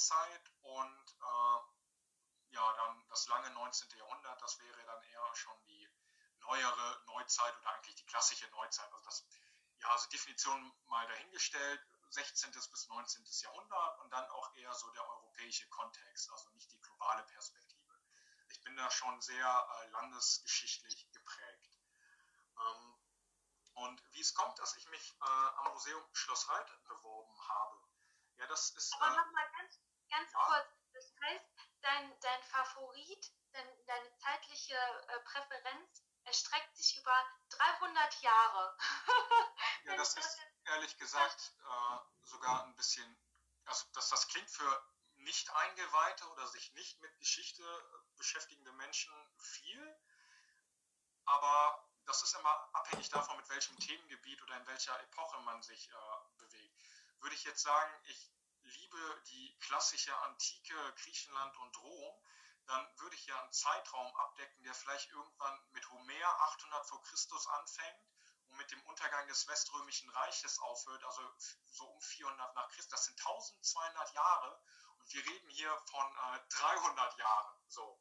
Neuzeit 0.01 0.51
und 0.61 1.15
äh, 1.21 2.55
ja, 2.55 2.73
dann 2.73 3.07
das 3.07 3.27
lange 3.27 3.51
19. 3.51 3.89
Jahrhundert, 3.97 4.41
das 4.41 4.59
wäre 4.59 4.83
dann 4.83 5.03
eher 5.03 5.35
schon 5.35 5.63
die 5.67 5.87
neuere 6.39 7.03
Neuzeit 7.05 7.55
oder 7.59 7.69
eigentlich 7.73 7.95
die 7.95 8.05
klassische 8.05 8.49
Neuzeit. 8.49 8.91
Also 8.91 9.05
das, 9.05 9.27
ja, 9.77 9.89
also 9.89 10.09
Definition 10.09 10.73
mal 10.85 11.07
dahingestellt, 11.07 11.85
16. 12.09 12.51
bis 12.51 12.87
19. 12.87 13.25
Jahrhundert 13.43 13.99
und 13.99 14.09
dann 14.09 14.27
auch 14.31 14.55
eher 14.55 14.73
so 14.73 14.89
der 14.91 15.07
europäische 15.07 15.69
Kontext, 15.69 16.31
also 16.31 16.49
nicht 16.49 16.71
die 16.71 16.81
globale 16.81 17.23
Perspektive. 17.23 18.01
Ich 18.49 18.61
bin 18.63 18.75
da 18.75 18.89
schon 18.89 19.21
sehr 19.21 19.45
äh, 19.45 19.87
landesgeschichtlich 19.89 21.11
geprägt. 21.11 21.79
Ähm, 22.57 22.97
und 23.75 24.03
wie 24.13 24.21
es 24.21 24.33
kommt, 24.33 24.57
dass 24.57 24.75
ich 24.75 24.87
mich 24.87 25.15
äh, 25.21 25.47
am 25.57 25.73
Museum 25.73 26.03
Schloss 26.11 26.49
Reit 26.49 26.83
beworben 26.85 27.47
habe, 27.47 27.90
ja, 28.41 28.47
das 28.47 28.71
ist. 28.71 28.93
Aber 28.95 29.07
äh, 29.07 29.17
nochmal 29.17 29.51
ganz, 29.57 29.79
ganz 30.09 30.33
ja. 30.33 30.45
kurz. 30.45 30.67
Das 30.93 31.13
heißt, 31.21 31.45
dein, 31.81 32.19
dein 32.19 32.43
Favorit, 32.43 33.31
dein, 33.53 33.85
deine 33.85 34.17
zeitliche 34.17 34.75
äh, 34.75 35.19
Präferenz 35.21 36.03
erstreckt 36.23 36.75
sich 36.75 36.97
über 36.97 37.25
300 37.49 38.21
Jahre. 38.21 38.77
ja, 39.85 39.95
das 39.95 40.15
ist 40.15 40.39
ehrlich 40.65 40.97
gesagt 40.97 41.53
äh, 41.63 42.27
sogar 42.27 42.63
ein 42.65 42.75
bisschen, 42.75 43.17
also 43.65 43.85
dass 43.93 44.09
das 44.09 44.27
klingt 44.27 44.49
für 44.49 44.85
nicht 45.17 45.49
eingeweihte 45.55 46.27
oder 46.29 46.47
sich 46.47 46.73
nicht 46.73 46.99
mit 47.01 47.17
Geschichte 47.19 47.63
äh, 47.63 48.17
beschäftigende 48.17 48.71
Menschen 48.73 49.13
viel, 49.37 49.99
aber 51.25 51.87
das 52.05 52.23
ist 52.23 52.33
immer 52.35 52.69
abhängig 52.73 53.09
davon, 53.09 53.37
mit 53.37 53.49
welchem 53.49 53.77
Themengebiet 53.79 54.41
oder 54.41 54.57
in 54.57 54.67
welcher 54.67 54.99
Epoche 55.01 55.39
man 55.41 55.61
sich 55.61 55.89
äh, 55.89 55.93
bewegt 56.37 56.50
würde 57.21 57.35
ich 57.35 57.43
jetzt 57.43 57.61
sagen, 57.61 57.93
ich 58.05 58.31
liebe 58.63 59.21
die 59.27 59.57
klassische 59.59 60.15
Antike 60.23 60.75
Griechenland 60.95 61.55
und 61.57 61.77
Rom, 61.81 62.21
dann 62.67 62.99
würde 62.99 63.15
ich 63.15 63.25
ja 63.25 63.41
einen 63.41 63.51
Zeitraum 63.51 64.15
abdecken, 64.15 64.63
der 64.63 64.73
vielleicht 64.73 65.09
irgendwann 65.09 65.59
mit 65.71 65.89
Homer 65.89 66.41
800 66.41 66.85
vor 66.87 67.01
Christus 67.03 67.47
anfängt 67.47 68.05
und 68.49 68.57
mit 68.57 68.71
dem 68.71 68.83
Untergang 68.85 69.27
des 69.27 69.47
Weströmischen 69.47 70.09
Reiches 70.09 70.59
aufhört, 70.59 71.03
also 71.03 71.21
so 71.67 71.85
um 71.85 72.01
400 72.01 72.55
nach 72.55 72.67
Christus. 72.69 72.89
Das 72.89 73.05
sind 73.05 73.19
1200 73.19 74.13
Jahre 74.13 74.61
und 74.99 75.13
wir 75.13 75.25
reden 75.25 75.49
hier 75.49 75.75
von 75.85 76.05
äh, 76.33 76.39
300 76.49 77.17
Jahren. 77.17 77.57
So. 77.67 77.99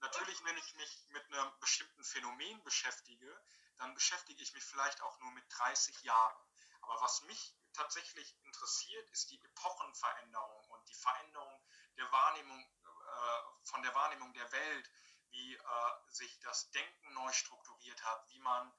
Natürlich, 0.00 0.42
wenn 0.44 0.56
ich 0.56 0.74
mich 0.74 1.04
mit 1.08 1.24
einem 1.26 1.58
bestimmten 1.60 2.02
Phänomen 2.04 2.62
beschäftige, 2.64 3.44
dann 3.78 3.94
beschäftige 3.94 4.42
ich 4.42 4.52
mich 4.54 4.64
vielleicht 4.64 5.00
auch 5.02 5.18
nur 5.20 5.30
mit 5.32 5.44
30 5.58 6.02
Jahren. 6.02 6.36
Aber 6.82 7.00
was 7.02 7.22
mich 7.22 7.54
tatsächlich 7.72 8.36
interessiert, 8.44 9.08
ist 9.10 9.30
die 9.30 9.42
Epochenveränderung 9.42 10.70
und 10.70 10.88
die 10.88 10.94
Veränderung 10.94 11.60
der 11.96 12.10
Wahrnehmung 12.10 12.60
äh, 12.60 13.64
von 13.64 13.82
der 13.82 13.94
Wahrnehmung 13.94 14.32
der 14.32 14.50
Welt, 14.52 14.90
wie 15.30 15.54
äh, 15.54 15.60
sich 16.08 16.38
das 16.40 16.70
Denken 16.70 17.12
neu 17.14 17.32
strukturiert 17.32 18.02
hat, 18.04 18.28
wie 18.30 18.40
man 18.40 18.72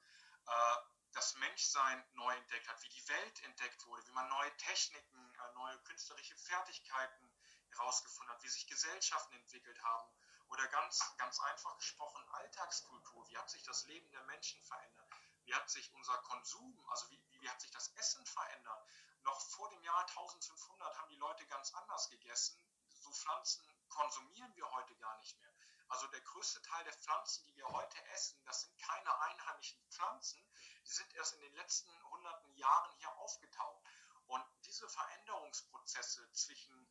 äh, 0.47 0.75
das 1.13 1.35
Menschsein 1.35 2.03
neu 2.13 2.33
entdeckt 2.33 2.67
hat, 2.67 2.81
wie 2.83 2.89
die 2.89 3.07
Welt 3.07 3.43
entdeckt 3.43 3.85
wurde, 3.85 4.05
wie 4.07 4.11
man 4.11 4.29
neue 4.29 4.55
Techniken, 4.57 5.35
äh, 5.35 5.53
neue 5.53 5.77
künstlerische 5.83 6.35
Fertigkeiten 6.37 7.31
herausgefunden 7.71 8.33
hat, 8.33 8.43
wie 8.43 8.49
sich 8.49 8.67
Gesellschaften 8.67 9.35
entwickelt 9.35 9.81
haben 9.83 10.09
oder 10.47 10.67
ganz, 10.67 10.99
ganz 11.17 11.39
einfach 11.39 11.77
gesprochen 11.77 12.23
Alltagskultur, 12.33 13.27
wie 13.29 13.37
hat 13.37 13.49
sich 13.49 13.63
das 13.63 13.85
Leben 13.85 14.09
der 14.11 14.23
Menschen 14.23 14.61
verändert, 14.63 15.07
wie 15.45 15.53
hat 15.53 15.69
sich 15.69 15.93
unser 15.93 16.17
Konsum, 16.23 16.83
also 16.89 17.09
wie, 17.09 17.23
wie, 17.41 17.49
hat 17.49 17.61
sich 17.61 17.71
das 17.71 17.89
Essen 17.95 18.25
verändert. 18.25 18.85
Noch 19.23 19.39
vor 19.41 19.69
dem 19.69 19.83
Jahr 19.83 20.07
1500 20.07 20.97
haben 20.97 21.09
die 21.09 21.17
Leute 21.17 21.45
ganz 21.47 21.73
anders 21.73 22.09
gegessen. 22.09 22.57
So 23.01 23.11
Pflanzen 23.11 23.63
konsumieren 23.89 24.55
wir 24.55 24.69
heute 24.71 24.95
gar 24.95 25.17
nicht 25.19 25.39
mehr. 25.39 25.51
Also 25.89 26.07
der 26.07 26.21
größte 26.21 26.61
Teil 26.61 26.83
der 26.85 26.93
Pflanzen, 26.93 27.45
die 27.45 27.55
wir 27.57 27.67
heute 27.67 28.01
essen, 28.13 28.41
das 28.45 28.61
sind 28.61 28.79
keine 28.79 29.19
einheimischen 29.21 29.83
Pflanzen, 29.89 30.41
die 30.85 30.91
sind 30.91 31.13
erst 31.15 31.33
in 31.33 31.41
den 31.41 31.53
letzten 31.55 31.91
hunderten 32.09 32.53
Jahren 32.55 32.95
hier 32.97 33.11
aufgetaucht. 33.17 33.83
Und 34.27 34.45
diese 34.63 34.87
Veränderungsprozesse 34.87 36.31
zwischen, 36.31 36.87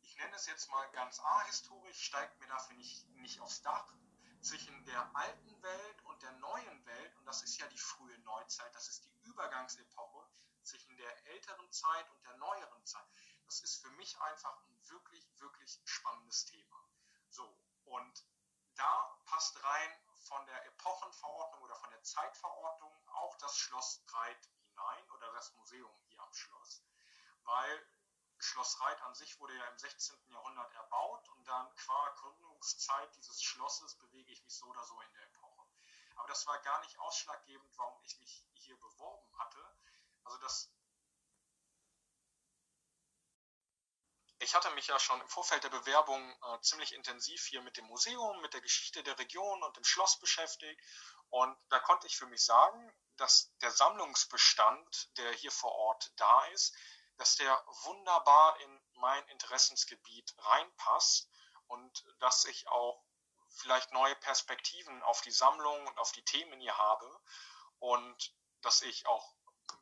ich 0.00 0.16
nenne 0.16 0.34
es 0.36 0.46
jetzt 0.46 0.70
mal 0.70 0.90
ganz 0.92 1.20
ahistorisch, 1.20 2.02
steigt 2.02 2.40
mir 2.40 2.46
dafür 2.46 2.76
nicht, 2.76 3.06
nicht 3.16 3.40
aufs 3.40 3.60
Dach, 3.60 3.92
zwischen 4.40 4.84
der 4.84 5.14
alten 5.14 5.62
Welt 5.62 6.04
und 6.04 6.22
der 6.22 6.32
neuen 6.32 6.86
Welt, 6.86 7.16
und 7.16 7.26
das 7.26 7.42
ist 7.42 7.58
ja 7.58 7.66
die 7.68 7.78
frühe 7.78 8.18
Neuzeit, 8.20 8.74
das 8.74 8.88
ist 8.88 9.04
die 9.04 9.14
Übergangsepoche 9.22 10.28
zwischen 10.62 10.96
der 10.96 11.26
älteren 11.26 11.70
Zeit 11.72 12.10
und 12.10 12.24
der 12.24 12.36
neueren 12.36 12.84
Zeit. 12.86 13.08
Das 13.46 13.60
ist 13.60 13.82
für 13.82 13.90
mich 13.92 14.18
einfach 14.20 14.62
ein 14.62 14.88
wirklich, 14.88 15.26
wirklich 15.40 15.80
spannendes 15.84 16.44
Thema. 16.46 16.88
So, 17.28 17.58
und 17.84 18.24
da 18.74 19.18
passt 19.24 19.62
rein 19.62 19.90
von 20.14 20.46
der 20.46 20.66
Epochenverordnung 20.66 21.62
oder 21.62 21.76
von 21.76 21.90
der 21.90 22.02
Zeitverordnung 22.02 22.92
auch 23.08 23.36
das 23.38 23.56
Schloss 23.58 24.02
Reit 24.08 24.48
hinein 24.62 25.10
oder 25.10 25.32
das 25.32 25.52
Museum 25.54 25.90
hier 26.08 26.20
am 26.20 26.32
Schloss, 26.32 26.82
weil 27.44 27.86
Schloss 28.42 28.80
Reit 28.80 29.00
an 29.02 29.14
sich 29.14 29.38
wurde 29.38 29.56
ja 29.56 29.66
im 29.66 29.78
16. 29.78 30.16
Jahrhundert 30.28 30.72
erbaut 30.72 31.28
und 31.28 31.46
dann 31.46 31.74
qua 31.76 32.10
Gründungszeit 32.16 33.14
dieses 33.16 33.42
Schlosses 33.42 33.96
bewege 33.96 34.32
ich 34.32 34.42
mich 34.42 34.56
so 34.56 34.66
oder 34.66 34.84
so 34.84 35.00
in 35.00 35.12
der 35.12 35.22
Epoche. 35.24 35.66
Aber 36.16 36.28
das 36.28 36.46
war 36.46 36.58
gar 36.62 36.80
nicht 36.80 36.98
ausschlaggebend, 36.98 37.76
warum 37.78 38.02
ich 38.02 38.18
mich 38.18 38.44
hier 38.54 38.78
beworben 38.78 39.38
hatte. 39.38 39.76
Also 40.24 40.38
das 40.38 40.70
ich 44.42 44.54
hatte 44.54 44.70
mich 44.70 44.86
ja 44.86 44.98
schon 44.98 45.20
im 45.20 45.28
Vorfeld 45.28 45.64
der 45.64 45.68
Bewerbung 45.68 46.34
äh, 46.42 46.60
ziemlich 46.62 46.94
intensiv 46.94 47.46
hier 47.46 47.60
mit 47.60 47.76
dem 47.76 47.84
Museum, 47.84 48.40
mit 48.40 48.54
der 48.54 48.62
Geschichte 48.62 49.02
der 49.02 49.18
Region 49.18 49.62
und 49.62 49.76
dem 49.76 49.84
Schloss 49.84 50.18
beschäftigt. 50.18 50.80
Und 51.28 51.56
da 51.68 51.78
konnte 51.78 52.06
ich 52.06 52.16
für 52.16 52.26
mich 52.26 52.42
sagen, 52.42 52.92
dass 53.16 53.52
der 53.60 53.70
Sammlungsbestand, 53.70 55.16
der 55.18 55.30
hier 55.32 55.52
vor 55.52 55.72
Ort 55.72 56.10
da 56.16 56.44
ist, 56.46 56.74
dass 57.20 57.36
der 57.36 57.62
wunderbar 57.84 58.58
in 58.60 58.80
mein 58.94 59.28
Interessensgebiet 59.28 60.34
reinpasst 60.38 61.28
und 61.66 62.04
dass 62.18 62.46
ich 62.46 62.66
auch 62.68 63.04
vielleicht 63.50 63.92
neue 63.92 64.16
Perspektiven 64.16 65.02
auf 65.02 65.20
die 65.20 65.30
Sammlung 65.30 65.86
und 65.86 65.98
auf 65.98 66.12
die 66.12 66.24
Themen 66.24 66.58
hier 66.60 66.78
habe 66.78 67.20
und 67.78 68.34
dass 68.62 68.80
ich 68.80 69.06
auch 69.06 69.34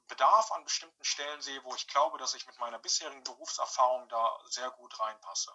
Bedarf 0.09 0.51
an 0.51 0.65
bestimmten 0.65 1.05
Stellen 1.05 1.41
sehe, 1.41 1.63
wo 1.63 1.77
ich 1.77 1.87
glaube, 1.87 2.19
dass 2.19 2.35
ich 2.35 2.45
mit 2.49 2.59
meiner 2.59 2.81
bisherigen 2.81 3.23
Berufserfahrung 3.23 4.09
da 4.09 4.41
sehr 4.47 4.73
gut 4.73 4.99
reinpasse. 4.99 5.55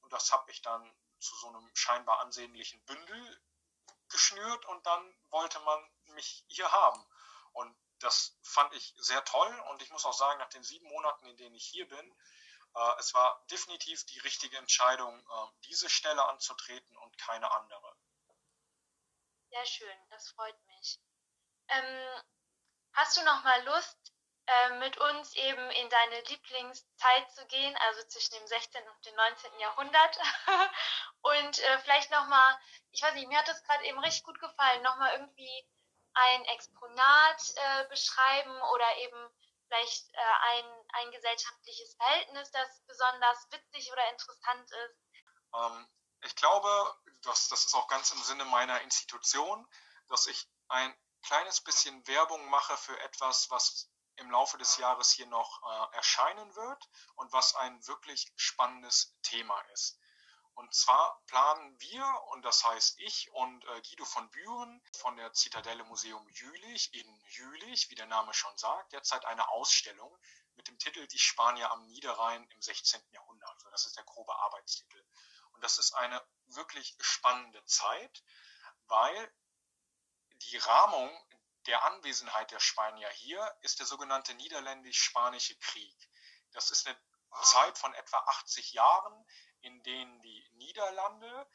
Und 0.00 0.12
das 0.12 0.32
habe 0.32 0.50
ich 0.50 0.62
dann 0.62 0.92
zu 1.20 1.36
so 1.36 1.46
einem 1.46 1.70
scheinbar 1.74 2.18
ansehnlichen 2.18 2.84
Bündel 2.86 3.42
geschnürt 4.08 4.66
und 4.66 4.84
dann 4.84 5.14
wollte 5.28 5.60
man 5.60 5.90
mich 6.06 6.44
hier 6.48 6.72
haben. 6.72 7.06
Und 7.52 7.76
das 8.00 8.36
fand 8.42 8.72
ich 8.74 8.94
sehr 8.98 9.24
toll 9.24 9.60
und 9.70 9.82
ich 9.82 9.90
muss 9.90 10.04
auch 10.04 10.12
sagen, 10.12 10.38
nach 10.38 10.48
den 10.48 10.62
sieben 10.62 10.88
Monaten, 10.88 11.26
in 11.26 11.36
denen 11.36 11.54
ich 11.54 11.66
hier 11.66 11.88
bin, 11.88 12.18
äh, 12.74 12.98
es 12.98 13.14
war 13.14 13.44
definitiv 13.50 14.04
die 14.06 14.18
richtige 14.20 14.56
Entscheidung, 14.58 15.18
äh, 15.18 15.46
diese 15.66 15.88
Stelle 15.88 16.24
anzutreten 16.26 16.96
und 16.98 17.18
keine 17.18 17.50
andere. 17.52 17.96
Sehr 19.50 19.66
schön, 19.66 19.98
das 20.10 20.30
freut 20.30 20.66
mich. 20.66 21.00
Ähm, 21.68 22.22
Hast 22.94 23.16
du 23.16 23.22
noch 23.22 23.42
mal 23.44 23.62
Lust, 23.64 24.12
äh, 24.46 24.70
mit 24.78 24.98
uns 24.98 25.34
eben 25.36 25.70
in 25.70 25.88
deine 25.88 26.20
Lieblingszeit 26.22 27.30
zu 27.32 27.46
gehen, 27.46 27.76
also 27.76 28.02
zwischen 28.08 28.34
dem 28.34 28.46
16. 28.46 28.88
und 28.88 29.06
dem 29.06 29.14
19. 29.14 29.58
Jahrhundert? 29.60 30.18
und 31.22 31.58
äh, 31.58 31.78
vielleicht 31.80 32.10
noch 32.10 32.26
mal, 32.26 32.58
ich 32.90 33.02
weiß 33.02 33.14
nicht, 33.14 33.28
mir 33.28 33.38
hat 33.38 33.48
das 33.48 33.62
gerade 33.62 33.84
eben 33.84 33.98
richtig 34.00 34.24
gut 34.24 34.40
gefallen, 34.40 34.82
noch 34.82 34.96
mal 34.96 35.12
irgendwie 35.12 35.68
ein 36.14 36.44
Exponat 36.46 37.42
äh, 37.54 37.88
beschreiben 37.88 38.62
oder 38.74 38.96
eben 38.98 39.30
vielleicht 39.66 40.12
äh, 40.12 40.18
ein, 40.18 40.64
ein 40.94 41.10
gesellschaftliches 41.12 41.94
Verhältnis, 41.94 42.50
das 42.50 42.82
besonders 42.86 43.46
witzig 43.50 43.90
oder 43.92 44.10
interessant 44.10 44.70
ist? 44.70 44.98
Ähm, 45.54 45.88
ich 46.22 46.34
glaube, 46.36 46.68
das, 47.22 47.48
das 47.48 47.66
ist 47.66 47.74
auch 47.74 47.88
ganz 47.88 48.10
im 48.10 48.22
Sinne 48.22 48.44
meiner 48.44 48.80
Institution, 48.80 49.66
dass 50.08 50.26
ich 50.26 50.48
ein 50.68 50.94
kleines 51.22 51.60
bisschen 51.60 52.06
Werbung 52.06 52.44
mache 52.50 52.76
für 52.76 52.98
etwas, 53.00 53.50
was 53.50 53.90
im 54.16 54.30
Laufe 54.30 54.58
des 54.58 54.76
Jahres 54.76 55.10
hier 55.12 55.26
noch 55.26 55.62
äh, 55.62 55.96
erscheinen 55.96 56.54
wird 56.54 56.88
und 57.16 57.32
was 57.32 57.54
ein 57.54 57.86
wirklich 57.86 58.32
spannendes 58.36 59.16
Thema 59.22 59.58
ist. 59.72 59.99
Und 60.60 60.74
zwar 60.74 61.22
planen 61.26 61.80
wir, 61.80 62.04
und 62.32 62.42
das 62.42 62.62
heißt 62.64 62.98
ich 62.98 63.30
und 63.32 63.64
äh, 63.64 63.80
Guido 63.80 64.04
von 64.04 64.28
Büren 64.28 64.82
von 64.94 65.16
der 65.16 65.32
Zitadelle 65.32 65.84
Museum 65.84 66.28
Jülich 66.28 66.92
in 66.92 67.20
Jülich, 67.28 67.88
wie 67.88 67.94
der 67.94 68.04
Name 68.04 68.34
schon 68.34 68.54
sagt, 68.58 68.92
derzeit 68.92 69.24
eine 69.24 69.48
Ausstellung 69.48 70.14
mit 70.56 70.68
dem 70.68 70.78
Titel 70.78 71.06
Die 71.06 71.18
Spanier 71.18 71.70
am 71.70 71.86
Niederrhein 71.86 72.46
im 72.50 72.60
16. 72.60 73.00
Jahrhundert. 73.10 73.50
Also 73.54 73.70
das 73.70 73.86
ist 73.86 73.96
der 73.96 74.04
grobe 74.04 74.36
Arbeitstitel. 74.36 75.02
Und 75.52 75.64
das 75.64 75.78
ist 75.78 75.94
eine 75.94 76.22
wirklich 76.48 76.94
spannende 77.00 77.64
Zeit, 77.64 78.22
weil 78.86 79.34
die 80.42 80.58
Rahmung 80.58 81.10
der 81.64 81.84
Anwesenheit 81.84 82.50
der 82.50 82.60
Spanier 82.60 83.08
hier 83.08 83.56
ist 83.62 83.78
der 83.78 83.86
sogenannte 83.86 84.34
Niederländisch-Spanische 84.34 85.56
Krieg. 85.58 86.10
Das 86.52 86.70
ist 86.70 86.86
eine 86.86 87.00
ah. 87.30 87.42
Zeit 87.44 87.78
von 87.78 87.94
etwa 87.94 88.18
80 88.18 88.74
Jahren, 88.74 89.26
in 89.62 89.82
denen 89.82 90.20
die 90.22 90.48
Niederlande 90.52 91.46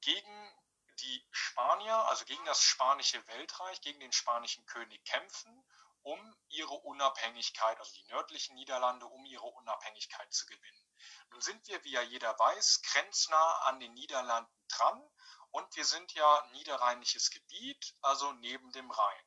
gegen 0.00 0.54
die 1.00 1.26
Spanier, 1.32 1.96
also 2.08 2.24
gegen 2.24 2.44
das 2.44 2.62
spanische 2.62 3.26
Weltreich, 3.28 3.80
gegen 3.80 4.00
den 4.00 4.12
spanischen 4.12 4.64
König 4.66 5.04
kämpfen, 5.04 5.64
um 6.02 6.36
ihre 6.50 6.74
Unabhängigkeit, 6.74 7.78
also 7.78 7.92
die 7.94 8.04
nördlichen 8.04 8.54
Niederlande, 8.54 9.06
um 9.06 9.24
ihre 9.24 9.46
Unabhängigkeit 9.46 10.32
zu 10.32 10.46
gewinnen. 10.46 10.92
Nun 11.30 11.40
sind 11.40 11.66
wir, 11.66 11.82
wie 11.84 11.92
ja 11.92 12.02
jeder 12.02 12.38
weiß, 12.38 12.82
grenznah 12.82 13.58
an 13.62 13.80
den 13.80 13.94
Niederlanden 13.94 14.68
dran 14.68 15.02
und 15.50 15.74
wir 15.76 15.84
sind 15.84 16.12
ja 16.12 16.48
niederrheinisches 16.52 17.30
Gebiet, 17.30 17.96
also 18.02 18.32
neben 18.32 18.70
dem 18.72 18.90
Rhein. 18.90 19.24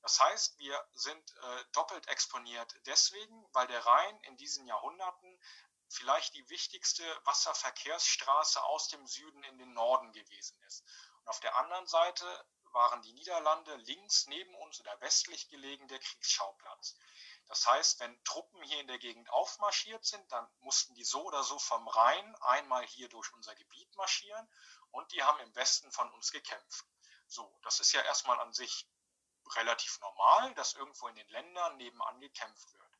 Das 0.00 0.20
heißt, 0.20 0.58
wir 0.58 0.86
sind 0.94 1.30
äh, 1.30 1.64
doppelt 1.72 2.06
exponiert 2.08 2.74
deswegen, 2.86 3.46
weil 3.52 3.66
der 3.66 3.84
Rhein 3.84 4.20
in 4.22 4.36
diesen 4.36 4.66
Jahrhunderten 4.66 5.40
vielleicht 5.88 6.34
die 6.34 6.48
wichtigste 6.48 7.04
Wasserverkehrsstraße 7.24 8.62
aus 8.64 8.88
dem 8.88 9.06
Süden 9.06 9.42
in 9.44 9.58
den 9.58 9.72
Norden 9.72 10.12
gewesen 10.12 10.60
ist. 10.66 10.84
Und 11.20 11.28
auf 11.28 11.40
der 11.40 11.56
anderen 11.56 11.86
Seite 11.86 12.26
waren 12.72 13.02
die 13.02 13.12
Niederlande 13.12 13.76
links 13.76 14.26
neben 14.26 14.54
uns 14.56 14.80
oder 14.80 15.00
westlich 15.00 15.48
gelegen 15.48 15.86
der 15.88 16.00
Kriegsschauplatz. 16.00 16.96
Das 17.46 17.66
heißt, 17.66 18.00
wenn 18.00 18.24
Truppen 18.24 18.62
hier 18.62 18.80
in 18.80 18.86
der 18.86 18.98
Gegend 18.98 19.30
aufmarschiert 19.30 20.04
sind, 20.04 20.30
dann 20.32 20.48
mussten 20.60 20.94
die 20.94 21.04
so 21.04 21.24
oder 21.24 21.42
so 21.42 21.58
vom 21.58 21.86
Rhein 21.86 22.34
einmal 22.36 22.84
hier 22.86 23.08
durch 23.08 23.32
unser 23.32 23.54
Gebiet 23.54 23.94
marschieren 23.96 24.50
und 24.90 25.12
die 25.12 25.22
haben 25.22 25.38
im 25.40 25.54
Westen 25.54 25.90
von 25.92 26.10
uns 26.12 26.32
gekämpft. 26.32 26.86
So, 27.26 27.58
das 27.62 27.80
ist 27.80 27.92
ja 27.92 28.00
erstmal 28.02 28.40
an 28.40 28.52
sich 28.52 28.88
relativ 29.56 30.00
normal, 30.00 30.54
dass 30.54 30.74
irgendwo 30.74 31.06
in 31.08 31.16
den 31.16 31.28
Ländern 31.28 31.76
nebenan 31.76 32.20
gekämpft 32.20 32.72
wird. 32.72 32.93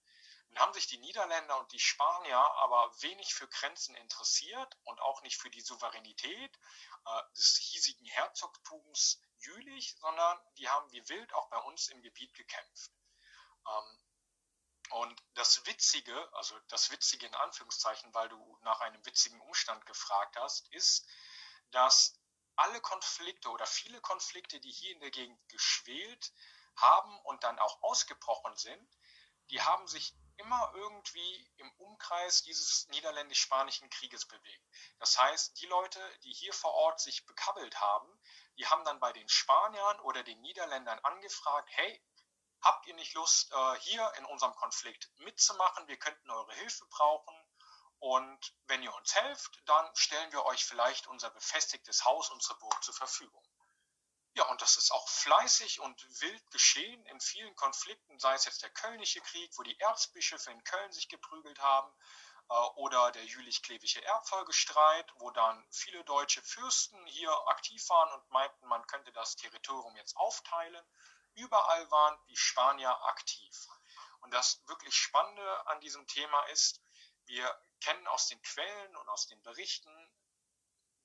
Dann 0.54 0.62
haben 0.66 0.72
sich 0.72 0.86
die 0.86 0.98
Niederländer 0.98 1.58
und 1.58 1.72
die 1.72 1.80
Spanier 1.80 2.38
aber 2.38 2.92
wenig 3.02 3.34
für 3.34 3.48
Grenzen 3.48 3.96
interessiert 3.96 4.78
und 4.84 5.00
auch 5.00 5.20
nicht 5.22 5.36
für 5.36 5.50
die 5.50 5.60
Souveränität 5.60 6.58
äh, 7.06 7.22
des 7.36 7.58
hiesigen 7.58 8.06
Herzogtums 8.06 9.20
Jülich, 9.40 9.96
sondern 9.98 10.38
die 10.56 10.68
haben 10.68 10.90
wie 10.92 11.08
wild 11.08 11.32
auch 11.34 11.50
bei 11.50 11.58
uns 11.58 11.88
im 11.88 12.00
Gebiet 12.02 12.32
gekämpft. 12.34 12.92
Ähm, 13.66 14.04
und 14.90 15.22
das 15.34 15.66
Witzige, 15.66 16.32
also 16.34 16.56
das 16.68 16.90
Witzige 16.92 17.26
in 17.26 17.34
Anführungszeichen, 17.34 18.14
weil 18.14 18.28
du 18.28 18.58
nach 18.62 18.80
einem 18.80 19.04
witzigen 19.04 19.40
Umstand 19.40 19.84
gefragt 19.86 20.36
hast, 20.36 20.72
ist, 20.72 21.04
dass 21.72 22.14
alle 22.54 22.80
Konflikte 22.80 23.50
oder 23.50 23.66
viele 23.66 24.00
Konflikte, 24.00 24.60
die 24.60 24.70
hier 24.70 24.92
in 24.92 25.00
der 25.00 25.10
Gegend 25.10 25.48
geschwelt 25.48 26.32
haben 26.76 27.18
und 27.22 27.42
dann 27.42 27.58
auch 27.58 27.82
ausgebrochen 27.82 28.56
sind, 28.56 28.98
die 29.50 29.60
haben 29.60 29.88
sich 29.88 30.14
immer 30.36 30.72
irgendwie 30.74 31.50
im 31.56 31.70
Umkreis 31.78 32.42
dieses 32.42 32.88
niederländisch-spanischen 32.88 33.88
Krieges 33.90 34.26
bewegt. 34.26 34.64
Das 34.98 35.18
heißt, 35.18 35.60
die 35.60 35.66
Leute, 35.66 36.00
die 36.24 36.32
hier 36.32 36.52
vor 36.52 36.72
Ort 36.74 37.00
sich 37.00 37.24
bekabbelt 37.26 37.80
haben, 37.80 38.08
die 38.58 38.66
haben 38.66 38.84
dann 38.84 39.00
bei 39.00 39.12
den 39.12 39.28
Spaniern 39.28 40.00
oder 40.00 40.22
den 40.22 40.40
Niederländern 40.40 40.98
angefragt, 41.00 41.68
hey, 41.72 42.02
habt 42.62 42.86
ihr 42.86 42.94
nicht 42.94 43.14
Lust, 43.14 43.52
äh, 43.52 43.80
hier 43.80 44.12
in 44.16 44.24
unserem 44.24 44.54
Konflikt 44.54 45.10
mitzumachen? 45.18 45.86
Wir 45.86 45.98
könnten 45.98 46.30
eure 46.30 46.54
Hilfe 46.54 46.86
brauchen. 46.86 47.34
Und 47.98 48.54
wenn 48.66 48.82
ihr 48.82 48.94
uns 48.94 49.14
helft, 49.14 49.62
dann 49.66 49.88
stellen 49.94 50.30
wir 50.32 50.44
euch 50.44 50.64
vielleicht 50.64 51.06
unser 51.06 51.30
befestigtes 51.30 52.04
Haus, 52.04 52.30
unsere 52.30 52.58
Burg 52.58 52.82
zur 52.82 52.94
Verfügung. 52.94 53.42
Ja, 54.34 54.44
und 54.46 54.60
das 54.62 54.76
ist 54.76 54.90
auch 54.90 55.08
fleißig 55.08 55.80
und 55.80 56.20
wild 56.20 56.50
geschehen 56.50 57.06
in 57.06 57.20
vielen 57.20 57.54
Konflikten, 57.54 58.18
sei 58.18 58.34
es 58.34 58.44
jetzt 58.44 58.62
der 58.62 58.70
Kölnische 58.70 59.20
Krieg, 59.20 59.52
wo 59.56 59.62
die 59.62 59.78
Erzbischöfe 59.78 60.50
in 60.50 60.64
Köln 60.64 60.92
sich 60.92 61.08
geprügelt 61.08 61.60
haben, 61.60 61.92
äh, 62.50 62.54
oder 62.76 63.12
der 63.12 63.24
jülich-klevische 63.24 64.04
Erbfolgestreit, 64.04 65.12
wo 65.16 65.30
dann 65.30 65.64
viele 65.70 66.04
deutsche 66.04 66.42
Fürsten 66.42 67.06
hier 67.06 67.32
aktiv 67.48 67.88
waren 67.88 68.12
und 68.12 68.30
meinten, 68.30 68.66
man 68.66 68.86
könnte 68.86 69.12
das 69.12 69.36
Territorium 69.36 69.96
jetzt 69.96 70.16
aufteilen. 70.16 70.84
Überall 71.34 71.90
waren 71.90 72.18
die 72.28 72.36
Spanier 72.36 72.90
aktiv. 73.04 73.68
Und 74.20 74.32
das 74.32 74.62
wirklich 74.66 74.94
Spannende 74.94 75.66
an 75.68 75.80
diesem 75.80 76.06
Thema 76.06 76.42
ist, 76.46 76.80
wir 77.26 77.58
kennen 77.80 78.06
aus 78.08 78.28
den 78.28 78.40
Quellen 78.42 78.96
und 78.96 79.08
aus 79.08 79.26
den 79.26 79.42
Berichten, 79.42 80.10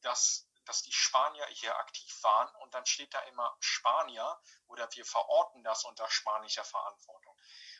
dass 0.02 0.49
dass 0.70 0.84
die 0.84 0.94
Spanier 0.94 1.48
hier 1.48 1.76
aktiv 1.80 2.16
waren 2.22 2.56
und 2.58 2.76
dann 2.76 2.86
steht 2.86 3.12
da 3.12 3.20
immer 3.22 3.58
Spanier 3.60 4.40
oder 4.68 4.88
wir 4.94 5.04
verorten 5.04 5.64
das 5.64 5.84
unter 5.84 6.08
spanischer 6.12 6.64
Verantwortung. 6.64 7.36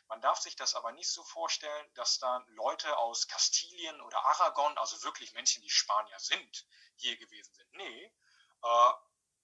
Man 0.08 0.20
darf 0.20 0.40
sich 0.40 0.56
das 0.56 0.74
aber 0.74 0.90
nicht 0.90 1.08
so 1.08 1.22
vorstellen, 1.22 1.94
dass 1.94 2.18
dann 2.18 2.44
Leute 2.48 2.98
aus 2.98 3.28
Kastilien 3.28 4.00
oder 4.00 4.24
Aragon, 4.24 4.76
also 4.76 5.00
wirklich 5.04 5.32
Menschen, 5.34 5.62
die 5.62 5.70
Spanier 5.70 6.18
sind, 6.18 6.66
hier 6.96 7.16
gewesen 7.16 7.54
sind. 7.54 7.72
Nee, 7.74 8.12
äh, 8.64 8.92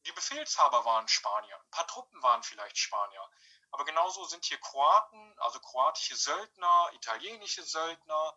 die 0.06 0.12
Befehlshaber 0.12 0.84
waren 0.84 1.06
Spanier, 1.06 1.56
ein 1.56 1.70
paar 1.70 1.86
Truppen 1.86 2.20
waren 2.24 2.42
vielleicht 2.42 2.76
Spanier. 2.78 3.30
Aber 3.70 3.84
genauso 3.84 4.24
sind 4.24 4.44
hier 4.44 4.58
Kroaten, 4.58 5.38
also 5.38 5.60
kroatische 5.60 6.16
Söldner, 6.16 6.90
italienische 6.94 7.62
Söldner, 7.62 8.36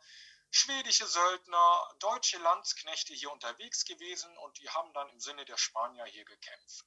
schwedische 0.51 1.05
Söldner, 1.05 1.95
deutsche 1.99 2.37
Landsknechte 2.39 3.13
hier 3.13 3.31
unterwegs 3.31 3.85
gewesen 3.85 4.35
und 4.39 4.57
die 4.59 4.69
haben 4.69 4.93
dann 4.93 5.09
im 5.09 5.19
Sinne 5.19 5.45
der 5.45 5.57
Spanier 5.57 6.05
hier 6.05 6.25
gekämpft. 6.25 6.85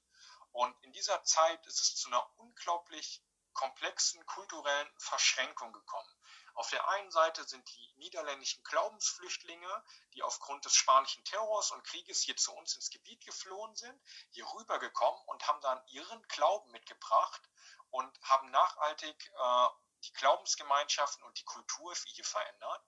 Und 0.53 0.79
in 0.83 0.93
dieser 0.93 1.23
Zeit 1.25 1.65
ist 1.67 1.81
es 1.81 1.97
zu 1.97 2.09
einer 2.09 2.27
unglaublich 2.39 3.23
komplexen 3.55 4.25
kulturellen 4.27 4.91
Verschränkung 4.99 5.73
gekommen. 5.73 6.09
Auf 6.55 6.69
der 6.69 6.87
einen 6.89 7.11
Seite 7.11 7.45
sind 7.45 7.67
die 7.71 7.93
niederländischen 7.97 8.63
Glaubensflüchtlinge, 8.65 9.85
die 10.15 10.23
aufgrund 10.23 10.65
des 10.65 10.75
spanischen 10.75 11.25
Terrors 11.25 11.71
und 11.71 11.85
Krieges 11.85 12.23
hier 12.23 12.37
zu 12.37 12.53
uns 12.55 12.75
ins 12.75 12.91
Gebiet 12.91 13.25
geflohen 13.25 13.75
sind, 13.75 13.99
hier 14.31 14.45
rübergekommen 14.53 15.23
und 15.27 15.47
haben 15.47 15.61
dann 15.63 15.83
ihren 15.87 16.23
Glauben 16.29 16.71
mitgebracht 16.71 17.49
und 17.91 18.21
haben 18.23 18.51
nachhaltig 18.51 19.33
äh, 19.35 19.69
die 20.05 20.13
Glaubensgemeinschaften 20.13 21.25
und 21.25 21.39
die 21.39 21.45
Kultur 21.45 21.95
hier 22.05 22.25
verändert. 22.25 22.83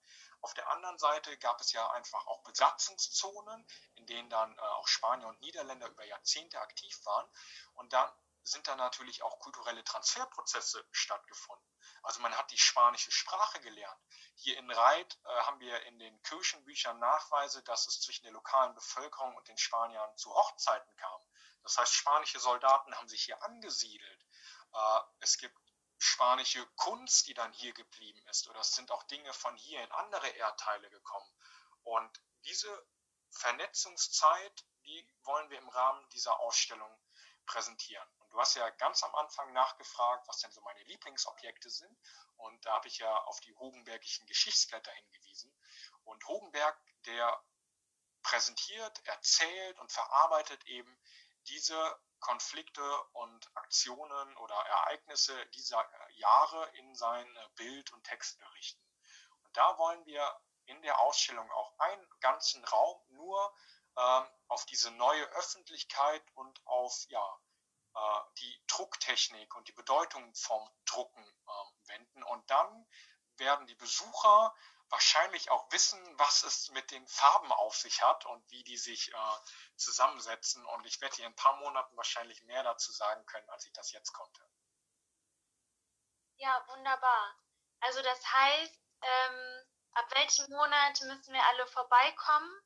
Auf 0.45 0.53
der 0.53 0.69
anderen 0.69 0.99
Seite 0.99 1.35
gab 1.39 1.59
es 1.59 1.71
ja 1.71 1.89
einfach 1.89 2.27
auch 2.27 2.43
Besatzungszonen, 2.43 3.67
in 3.95 4.05
denen 4.05 4.29
dann 4.29 4.55
äh, 4.55 4.61
auch 4.61 4.87
Spanier 4.87 5.27
und 5.27 5.41
Niederländer 5.41 5.87
über 5.87 6.05
Jahrzehnte 6.05 6.61
aktiv 6.61 7.03
waren. 7.03 7.27
Und 7.73 7.93
dann 7.93 8.07
sind 8.43 8.67
da 8.67 8.75
natürlich 8.75 9.23
auch 9.23 9.39
kulturelle 9.39 9.83
Transferprozesse 9.83 10.87
stattgefunden. 10.91 11.67
Also 12.03 12.19
man 12.19 12.37
hat 12.37 12.51
die 12.51 12.59
spanische 12.59 13.11
Sprache 13.11 13.59
gelernt. 13.61 13.99
Hier 14.35 14.59
in 14.59 14.69
Reit 14.69 15.17
äh, 15.23 15.29
haben 15.45 15.59
wir 15.59 15.81
in 15.87 15.97
den 15.97 16.21
Kirchenbüchern 16.21 16.99
Nachweise, 16.99 17.63
dass 17.63 17.87
es 17.87 18.01
zwischen 18.01 18.25
der 18.25 18.33
lokalen 18.33 18.75
Bevölkerung 18.75 19.35
und 19.35 19.47
den 19.47 19.57
Spaniern 19.57 20.15
zu 20.15 20.31
Hochzeiten 20.31 20.95
kam. 20.97 21.21
Das 21.63 21.75
heißt, 21.79 21.91
spanische 21.91 22.39
Soldaten 22.39 22.93
haben 22.93 23.09
sich 23.09 23.23
hier 23.23 23.41
angesiedelt. 23.41 24.25
Äh, 24.73 24.99
es 25.21 25.39
gibt 25.39 25.57
spanische 26.05 26.65
Kunst, 26.75 27.27
die 27.27 27.33
dann 27.33 27.51
hier 27.53 27.73
geblieben 27.73 28.25
ist, 28.27 28.47
oder 28.47 28.59
es 28.59 28.73
sind 28.73 28.91
auch 28.91 29.03
Dinge 29.03 29.33
von 29.33 29.55
hier 29.57 29.83
in 29.83 29.91
andere 29.91 30.27
Erdteile 30.27 30.89
gekommen. 30.89 31.29
Und 31.83 32.21
diese 32.45 32.87
Vernetzungszeit, 33.31 34.65
die 34.85 35.07
wollen 35.23 35.49
wir 35.49 35.57
im 35.57 35.69
Rahmen 35.69 36.07
dieser 36.09 36.39
Ausstellung 36.39 36.91
präsentieren. 37.45 38.07
Und 38.19 38.31
du 38.31 38.39
hast 38.39 38.55
ja 38.55 38.69
ganz 38.71 39.03
am 39.03 39.13
Anfang 39.15 39.51
nachgefragt, 39.53 40.27
was 40.27 40.39
denn 40.39 40.51
so 40.51 40.61
meine 40.61 40.83
Lieblingsobjekte 40.83 41.69
sind. 41.69 41.97
Und 42.37 42.65
da 42.65 42.73
habe 42.73 42.87
ich 42.87 42.99
ja 42.99 43.23
auf 43.23 43.39
die 43.41 43.55
Hogenbergischen 43.55 44.25
Geschichtsblätter 44.27 44.91
hingewiesen. 44.91 45.53
Und 46.03 46.25
Hogenberg, 46.27 46.79
der 47.05 47.43
präsentiert, 48.21 49.05
erzählt 49.07 49.79
und 49.79 49.91
verarbeitet 49.91 50.65
eben 50.65 50.99
diese 51.47 51.99
Konflikte 52.25 53.03
und 53.13 53.55
Aktionen 53.55 54.37
oder 54.37 54.55
Ereignisse 54.55 55.45
dieser 55.53 55.87
Jahre 56.15 56.67
in 56.77 56.95
seinen 56.95 57.37
Bild- 57.55 57.93
und 57.93 58.03
Textberichten. 58.03 58.83
Und 59.43 59.55
da 59.55 59.77
wollen 59.77 60.03
wir 60.07 60.35
in 60.65 60.81
der 60.81 60.99
Ausstellung 61.01 61.49
auch 61.51 61.77
einen 61.77 62.09
ganzen 62.21 62.65
Raum 62.65 62.99
nur 63.09 63.55
ähm, 63.95 64.27
auf 64.47 64.65
diese 64.65 64.89
neue 64.89 65.23
Öffentlichkeit 65.33 66.23
und 66.33 66.65
auf 66.65 67.05
ja, 67.09 67.39
äh, 67.93 68.21
die 68.39 68.63
Drucktechnik 68.65 69.53
und 69.53 69.67
die 69.67 69.73
Bedeutung 69.73 70.33
vom 70.33 70.67
Drucken 70.85 71.23
äh, 71.23 71.89
wenden. 71.89 72.23
Und 72.23 72.49
dann 72.49 72.89
werden 73.37 73.67
die 73.67 73.75
Besucher 73.75 74.55
wahrscheinlich 74.89 75.51
auch 75.51 75.71
wissen, 75.71 75.99
was 76.17 76.43
es 76.43 76.69
mit 76.69 76.91
den 76.91 77.07
Farben 77.07 77.51
auf 77.51 77.75
sich 77.75 78.01
hat 78.01 78.25
und 78.25 78.49
wie 78.51 78.63
die 78.63 78.77
sich 78.77 79.13
äh, 79.13 79.17
zusammensetzen. 79.75 80.65
Und 80.65 80.85
ich 80.85 81.01
werde 81.01 81.15
hier 81.15 81.25
in 81.25 81.31
ein 81.31 81.35
paar 81.35 81.57
Monaten 81.57 81.95
wahrscheinlich 81.97 82.41
mehr 82.43 82.63
dazu 82.63 82.91
sagen 82.91 83.25
können, 83.25 83.49
als 83.49 83.65
ich 83.65 83.73
das 83.73 83.91
jetzt 83.91 84.13
konnte. 84.13 84.47
Ja, 86.37 86.63
wunderbar. 86.67 87.35
Also 87.79 88.01
das 88.01 88.31
heißt, 88.31 88.79
ähm, 89.01 89.65
ab 89.93 90.05
welchem 90.15 90.49
Monat 90.49 91.01
müssen 91.01 91.33
wir 91.33 91.45
alle 91.45 91.67
vorbeikommen, 91.67 92.61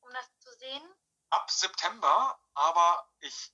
um 0.00 0.10
das 0.12 0.38
zu 0.38 0.52
sehen? 0.58 0.94
Ab 1.30 1.50
September, 1.50 2.38
aber 2.54 3.08
ich, 3.20 3.52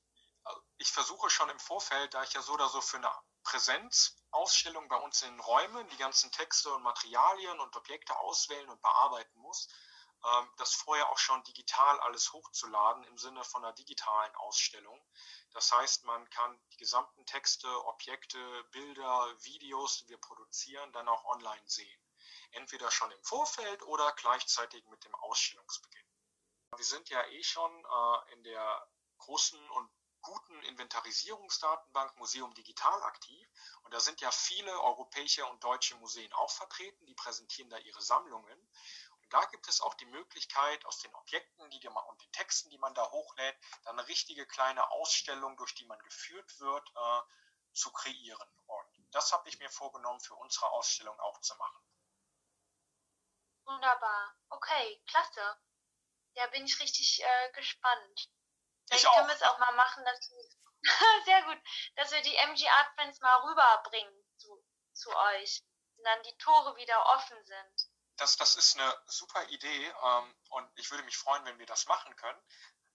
ich 0.78 0.90
versuche 0.92 1.30
schon 1.30 1.48
im 1.48 1.60
Vorfeld, 1.60 2.14
da 2.14 2.22
ich 2.22 2.32
ja 2.32 2.42
so 2.42 2.54
oder 2.54 2.68
so 2.68 2.80
für 2.80 2.96
eine 2.96 3.10
Präsenzausstellung 3.48 4.88
bei 4.88 4.96
uns 4.96 5.22
in 5.22 5.40
Räumen 5.40 5.88
die 5.88 5.96
ganzen 5.96 6.30
Texte 6.32 6.70
und 6.74 6.82
Materialien 6.82 7.58
und 7.60 7.74
Objekte 7.76 8.14
auswählen 8.18 8.68
und 8.68 8.82
bearbeiten 8.82 9.38
muss, 9.38 9.68
ähm, 10.22 10.50
das 10.58 10.74
vorher 10.74 11.08
auch 11.08 11.16
schon 11.16 11.42
digital 11.44 11.98
alles 12.00 12.30
hochzuladen 12.34 13.04
im 13.04 13.16
Sinne 13.16 13.42
von 13.44 13.64
einer 13.64 13.72
digitalen 13.72 14.34
Ausstellung. 14.36 15.02
Das 15.52 15.72
heißt, 15.72 16.04
man 16.04 16.28
kann 16.28 16.60
die 16.72 16.76
gesamten 16.76 17.24
Texte, 17.24 17.68
Objekte, 17.86 18.64
Bilder, 18.64 19.34
Videos, 19.42 19.96
die 19.98 20.08
wir 20.08 20.18
produzieren, 20.18 20.92
dann 20.92 21.08
auch 21.08 21.24
online 21.24 21.66
sehen. 21.66 22.02
Entweder 22.50 22.90
schon 22.90 23.10
im 23.10 23.24
Vorfeld 23.24 23.82
oder 23.84 24.12
gleichzeitig 24.12 24.84
mit 24.88 25.02
dem 25.04 25.14
Ausstellungsbeginn. 25.14 26.06
Wir 26.76 26.84
sind 26.84 27.08
ja 27.08 27.24
eh 27.28 27.42
schon 27.42 27.72
äh, 27.72 28.32
in 28.34 28.42
der 28.44 28.88
großen 29.16 29.70
und 29.70 29.90
guten 30.22 30.62
Inventarisierungsdatenbank 30.62 32.16
Museum 32.16 32.52
Digital 32.54 33.02
aktiv. 33.04 33.48
Und 33.82 33.94
da 33.94 34.00
sind 34.00 34.20
ja 34.20 34.30
viele 34.30 34.70
europäische 34.82 35.46
und 35.46 35.62
deutsche 35.62 35.96
Museen 35.96 36.32
auch 36.32 36.50
vertreten, 36.50 37.06
die 37.06 37.14
präsentieren 37.14 37.70
da 37.70 37.78
ihre 37.78 38.02
Sammlungen. 38.02 38.58
Und 39.22 39.32
da 39.32 39.44
gibt 39.46 39.68
es 39.68 39.80
auch 39.80 39.94
die 39.94 40.06
Möglichkeit, 40.06 40.84
aus 40.86 40.98
den 41.00 41.14
Objekten 41.14 41.68
die 41.70 41.88
man, 41.88 42.04
und 42.06 42.22
den 42.22 42.32
Texten, 42.32 42.70
die 42.70 42.78
man 42.78 42.94
da 42.94 43.10
hochlädt, 43.10 43.56
dann 43.84 43.98
eine 43.98 44.08
richtige 44.08 44.46
kleine 44.46 44.90
Ausstellung, 44.90 45.56
durch 45.56 45.74
die 45.74 45.86
man 45.86 45.98
geführt 46.00 46.60
wird, 46.60 46.88
äh, 46.96 47.22
zu 47.72 47.92
kreieren. 47.92 48.48
Und 48.66 49.08
das 49.12 49.32
habe 49.32 49.48
ich 49.48 49.58
mir 49.58 49.70
vorgenommen, 49.70 50.20
für 50.20 50.34
unsere 50.34 50.70
Ausstellung 50.70 51.18
auch 51.20 51.40
zu 51.40 51.54
machen. 51.56 51.82
Wunderbar. 53.64 54.34
Okay, 54.48 55.02
klasse. 55.06 55.58
Ja, 56.34 56.46
bin 56.48 56.64
ich 56.64 56.80
richtig 56.80 57.22
äh, 57.22 57.52
gespannt. 57.52 58.30
Vielleicht 58.88 59.04
ich 59.04 59.12
können 59.12 59.28
wir 59.28 59.34
es 59.34 59.42
auch 59.42 59.58
mal 59.58 59.72
machen, 59.72 60.04
dass 60.04 60.30
wir, 60.30 60.42
sehr 61.24 61.42
gut, 61.42 61.58
dass 61.96 62.10
wir 62.10 62.22
die 62.22 62.34
MG 62.36 62.68
Art 62.68 62.94
Friends 62.94 63.20
mal 63.20 63.36
rüberbringen 63.42 64.14
zu, 64.36 64.64
zu 64.92 65.14
euch. 65.14 65.62
Und 65.96 66.04
dann 66.04 66.22
die 66.22 66.36
Tore 66.38 66.76
wieder 66.76 67.06
offen 67.06 67.44
sind. 67.44 67.90
Das, 68.16 68.36
das 68.36 68.56
ist 68.56 68.78
eine 68.78 69.02
super 69.06 69.44
Idee 69.48 69.94
ähm, 70.02 70.36
und 70.50 70.70
ich 70.76 70.90
würde 70.90 71.04
mich 71.04 71.16
freuen, 71.16 71.44
wenn 71.44 71.58
wir 71.58 71.66
das 71.66 71.86
machen 71.86 72.14
können. 72.16 72.40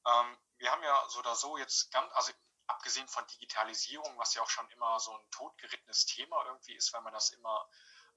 Ähm, 0.06 0.38
wir 0.58 0.71
haben 0.71 0.84
ja 0.84 1.10
so 1.10 1.19
oder 1.19 1.36
so 1.36 1.58
jetzt 1.58 1.91
ganz, 1.91 2.12
also 2.13 2.34
abgesehen 2.67 3.08
von 3.08 3.25
Digitalisierung, 3.27 4.17
was 4.17 4.34
ja 4.34 4.41
auch 4.41 4.49
schon 4.49 4.69
immer 4.71 4.99
so 4.99 5.15
ein 5.15 5.32
totgerittenes 5.32 6.06
Thema 6.06 6.45
irgendwie 6.45 6.75
ist, 6.75 6.93
wenn 6.93 7.03
man 7.03 7.13
das 7.13 7.29
immer 7.32 7.69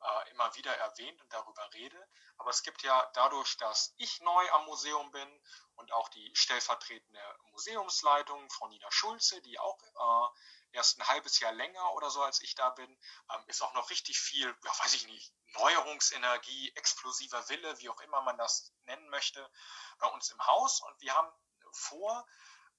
äh, 0.06 0.30
immer 0.30 0.54
wieder 0.54 0.76
erwähnt 0.76 1.20
und 1.20 1.32
darüber 1.32 1.72
rede. 1.74 2.08
Aber 2.38 2.50
es 2.50 2.62
gibt 2.62 2.82
ja 2.82 3.10
dadurch, 3.14 3.56
dass 3.56 3.94
ich 3.96 4.20
neu 4.20 4.50
am 4.52 4.66
Museum 4.66 5.10
bin 5.10 5.42
und 5.76 5.92
auch 5.92 6.08
die 6.10 6.30
stellvertretende 6.34 7.20
Museumsleitung, 7.52 8.48
Frau 8.50 8.68
Nina 8.68 8.90
Schulze, 8.90 9.40
die 9.42 9.58
auch 9.58 9.78
äh, 9.82 10.76
erst 10.76 10.98
ein 10.98 11.08
halbes 11.08 11.40
Jahr 11.40 11.52
länger 11.52 11.92
oder 11.94 12.10
so 12.10 12.22
als 12.22 12.40
ich 12.40 12.54
da 12.54 12.70
bin, 12.70 12.90
ähm, 13.32 13.44
ist 13.46 13.62
auch 13.62 13.72
noch 13.74 13.90
richtig 13.90 14.18
viel, 14.20 14.46
ja, 14.46 14.78
weiß 14.80 14.94
ich 14.94 15.06
nicht, 15.06 15.32
Neuerungsenergie, 15.46 16.72
explosiver 16.76 17.48
Wille, 17.48 17.78
wie 17.80 17.88
auch 17.88 18.00
immer 18.00 18.20
man 18.20 18.36
das 18.36 18.72
nennen 18.84 19.08
möchte, 19.08 19.50
bei 19.98 20.08
uns 20.08 20.30
im 20.30 20.46
Haus. 20.46 20.82
Und 20.82 21.00
wir 21.00 21.14
haben 21.14 21.32
vor, 21.72 22.26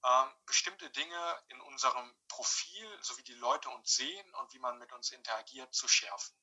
ähm, 0.04 0.32
bestimmte 0.46 0.88
Dinge 0.90 1.42
in 1.48 1.60
unserem 1.62 2.14
Profil, 2.28 2.98
so 3.02 3.16
wie 3.18 3.24
die 3.24 3.34
Leute 3.34 3.68
uns 3.70 3.96
sehen 3.96 4.34
und 4.34 4.52
wie 4.52 4.58
man 4.60 4.78
mit 4.78 4.92
uns 4.92 5.10
interagiert, 5.10 5.74
zu 5.74 5.88
schärfen. 5.88 6.36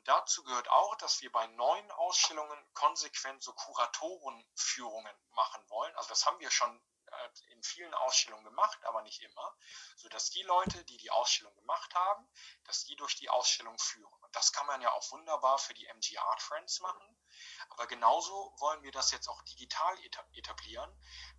Und 0.00 0.08
dazu 0.08 0.42
gehört 0.44 0.68
auch, 0.70 0.96
dass 0.96 1.20
wir 1.20 1.30
bei 1.30 1.46
neuen 1.48 1.90
Ausstellungen 1.90 2.58
konsequent 2.72 3.42
so 3.42 3.52
Kuratorenführungen 3.52 5.14
machen 5.32 5.62
wollen. 5.68 5.94
Also 5.96 6.08
das 6.08 6.24
haben 6.24 6.40
wir 6.40 6.50
schon 6.50 6.74
äh, 7.04 7.52
in 7.52 7.62
vielen 7.62 7.92
Ausstellungen 7.92 8.44
gemacht, 8.44 8.82
aber 8.86 9.02
nicht 9.02 9.20
immer, 9.20 9.54
so 9.96 10.08
dass 10.08 10.30
die 10.30 10.42
Leute, 10.42 10.82
die 10.86 10.96
die 10.96 11.10
Ausstellung 11.10 11.54
gemacht 11.54 11.94
haben, 11.94 12.26
dass 12.64 12.84
die 12.84 12.96
durch 12.96 13.14
die 13.16 13.28
Ausstellung 13.28 13.78
führen. 13.78 14.10
Und 14.22 14.34
das 14.34 14.52
kann 14.52 14.66
man 14.66 14.80
ja 14.80 14.90
auch 14.90 15.10
wunderbar 15.12 15.58
für 15.58 15.74
die 15.74 15.84
MG 15.84 16.16
Art 16.16 16.40
Friends 16.40 16.80
machen. 16.80 17.22
Aber 17.68 17.86
genauso 17.86 18.54
wollen 18.56 18.82
wir 18.82 18.92
das 18.92 19.10
jetzt 19.10 19.28
auch 19.28 19.42
digital 19.42 19.98
etablieren, 20.32 20.90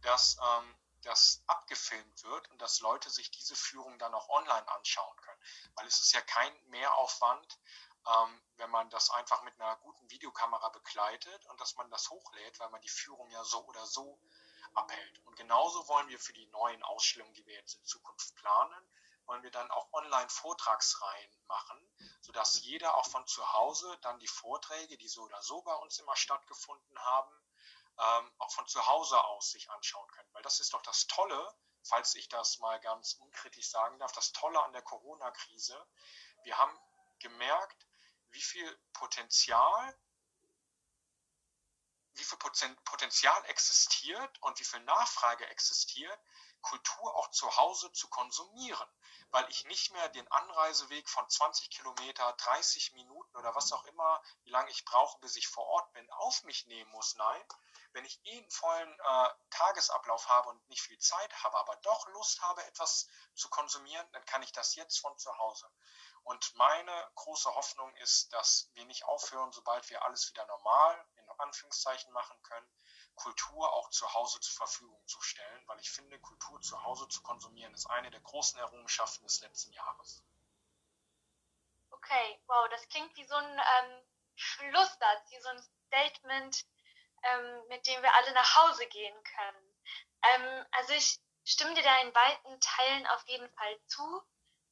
dass 0.02 0.38
ähm, 0.39 0.76
das 1.02 1.43
abgefilmt 1.47 2.24
wird 2.24 2.50
und 2.52 2.62
dass 2.62 2.80
Leute 2.80 3.10
sich 3.10 3.32
diese 3.32 3.56
Führung 3.56 3.97
dann 3.97 4.13
auch 4.13 4.30
online 4.30 4.67
anschauen 4.67 5.15
können. 5.21 5.41
Weil 5.76 5.88
es 5.88 6.00
ist 6.00 6.13
ja 6.13 6.21
kein 6.21 6.54
Mehraufwand, 6.67 7.60
ähm, 8.07 8.41
wenn 8.57 8.69
man 8.71 8.89
das 8.89 9.09
einfach 9.11 9.41
mit 9.43 9.59
einer 9.59 9.75
guten 9.77 10.09
Videokamera 10.09 10.69
begleitet 10.69 11.45
und 11.47 11.59
dass 11.61 11.75
man 11.75 11.89
das 11.89 12.09
hochlädt, 12.09 12.59
weil 12.59 12.69
man 12.69 12.81
die 12.81 12.89
Führung 12.89 13.29
ja 13.29 13.43
so 13.43 13.63
oder 13.65 13.85
so 13.85 14.19
abhält. 14.73 15.19
Und 15.25 15.35
genauso 15.35 15.87
wollen 15.87 16.07
wir 16.09 16.19
für 16.19 16.33
die 16.33 16.47
neuen 16.47 16.81
Ausstellungen, 16.83 17.33
die 17.33 17.45
wir 17.45 17.55
jetzt 17.55 17.75
in 17.75 17.85
Zukunft 17.85 18.35
planen, 18.35 18.89
wollen 19.25 19.43
wir 19.43 19.51
dann 19.51 19.69
auch 19.71 19.91
Online-Vortragsreihen 19.93 21.31
machen, 21.47 21.77
sodass 22.21 22.61
jeder 22.61 22.95
auch 22.95 23.07
von 23.07 23.25
zu 23.27 23.53
Hause 23.53 23.97
dann 24.01 24.19
die 24.19 24.27
Vorträge, 24.27 24.97
die 24.97 25.07
so 25.07 25.23
oder 25.23 25.41
so 25.41 25.61
bei 25.61 25.75
uns 25.75 25.99
immer 25.99 26.15
stattgefunden 26.15 26.99
haben, 26.99 27.31
ähm, 27.99 28.31
auch 28.39 28.51
von 28.51 28.67
zu 28.67 28.85
Hause 28.87 29.23
aus 29.23 29.51
sich 29.51 29.69
anschauen 29.69 30.09
kann. 30.11 30.25
Weil 30.33 30.43
das 30.43 30.59
ist 30.59 30.73
doch 30.73 30.81
das 30.81 31.07
Tolle, 31.07 31.55
falls 31.83 32.15
ich 32.15 32.29
das 32.29 32.59
mal 32.59 32.79
ganz 32.79 33.13
unkritisch 33.13 33.69
sagen 33.69 33.99
darf, 33.99 34.11
das 34.11 34.31
Tolle 34.31 34.61
an 34.63 34.73
der 34.73 34.81
Corona-Krise. 34.81 35.77
Wir 36.43 36.57
haben 36.57 36.77
gemerkt, 37.19 37.87
wie 38.32 38.41
viel 38.41 38.80
Potenzial 38.94 39.96
wie 42.15 42.24
viel 42.24 42.38
Potenzial 42.84 43.46
existiert 43.46 44.41
und 44.41 44.60
wie 44.60 44.65
viel 44.65 44.82
Nachfrage 44.82 45.48
existiert, 45.48 46.20
Kultur 46.62 47.15
auch 47.15 47.30
zu 47.32 47.56
Hause 47.58 47.91
zu 47.91 48.08
konsumieren, 48.10 48.88
weil 49.32 49.50
ich 49.50 49.65
nicht 49.65 49.91
mehr 49.91 50.10
den 50.10 50.28
Anreiseweg 50.32 51.10
von 51.10 51.30
20 51.30 51.69
Kilometer, 51.69 52.34
30 52.34 52.93
Minuten 52.93 53.36
oder 53.38 53.56
was 53.56 53.71
auch 53.71 53.86
immer, 53.86 54.21
wie 54.43 54.50
lange 54.50 54.69
ich 54.69 54.86
brauche, 54.86 55.19
bis 55.19 55.36
ich 55.36 55.47
vor 55.47 55.65
Ort 55.67 55.91
bin, 55.93 56.10
auf 56.12 56.43
mich 56.43 56.67
nehmen 56.67 56.91
muss. 56.91 57.15
Nein, 57.15 57.43
wenn 57.93 58.06
ich 58.06 58.19
eh 58.26 58.38
einen 58.38 58.52
vollen 58.52 59.00
äh, 59.00 59.30
Tagesablauf 59.50 60.28
habe 60.30 60.50
und 60.50 60.69
nicht 60.69 60.82
viel 60.82 61.00
Zeit 61.00 61.43
habe, 61.43 61.58
aber 61.58 61.76
doch 61.78 62.08
Lust 62.10 62.41
habe, 62.41 62.63
etwas 62.65 63.08
zu 63.36 63.50
konsumieren, 63.50 64.08
dann 64.12 64.26
kann 64.26 64.43
ich 64.43 64.52
das 64.52 64.76
jetzt 64.76 65.00
von 65.00 65.17
zu 65.17 65.38
Hause. 65.38 65.69
Und 66.24 66.56
meine 66.56 67.12
große 67.15 67.54
Hoffnung 67.56 67.93
ist, 67.95 68.32
dass 68.34 68.69
wir 68.74 68.86
nicht 68.86 69.06
aufhören, 69.06 69.52
sobald 69.52 69.89
wir 69.89 70.04
alles 70.04 70.30
wieder 70.30 70.45
normal 70.45 71.06
in 71.15 71.30
Anführungszeichen 71.39 72.12
machen 72.13 72.41
können, 72.43 72.67
Kultur 73.15 73.71
auch 73.74 73.89
zu 73.89 74.12
Hause 74.13 74.39
zur 74.39 74.56
Verfügung 74.56 75.08
zu 75.08 75.21
stellen, 75.21 75.67
weil 75.67 75.80
ich 75.80 75.91
finde, 75.91 76.19
Kultur 76.19 76.60
zu 76.62 76.82
Hause 76.84 77.08
zu 77.08 77.21
konsumieren 77.21 77.74
ist 77.74 77.86
eine 77.88 78.10
der 78.10 78.21
großen 78.21 78.60
Errungenschaften 78.60 79.26
des 79.26 79.41
letzten 79.41 79.71
Jahres. 79.74 80.24
Okay, 81.91 82.41
wow, 82.47 82.67
das 82.69 82.88
klingt 82.88 83.15
wie 83.15 83.26
so 83.26 83.36
ein 83.36 83.60
ähm, 83.60 84.04
Schlusssatz, 84.36 85.30
wie 85.30 85.39
so 85.39 85.50
ein 85.50 85.63
Statement, 85.88 86.65
ähm, 87.24 87.67
mit 87.67 87.86
dem 87.86 88.02
wir 88.02 88.13
alle 88.15 88.34
nach 88.34 88.56
Hause 88.56 88.88
gehen 88.88 89.24
können. 89.24 89.76
Ähm, 90.24 90.65
also 90.71 90.93
ich 90.93 91.19
stimme 91.45 91.74
dir 91.74 91.84
da 91.84 92.02
in 92.02 92.13
weiten 92.13 92.60
Teilen 92.60 93.08
auf 93.08 93.28
jeden 93.28 93.50
Fall 93.52 93.80
zu. 93.88 94.24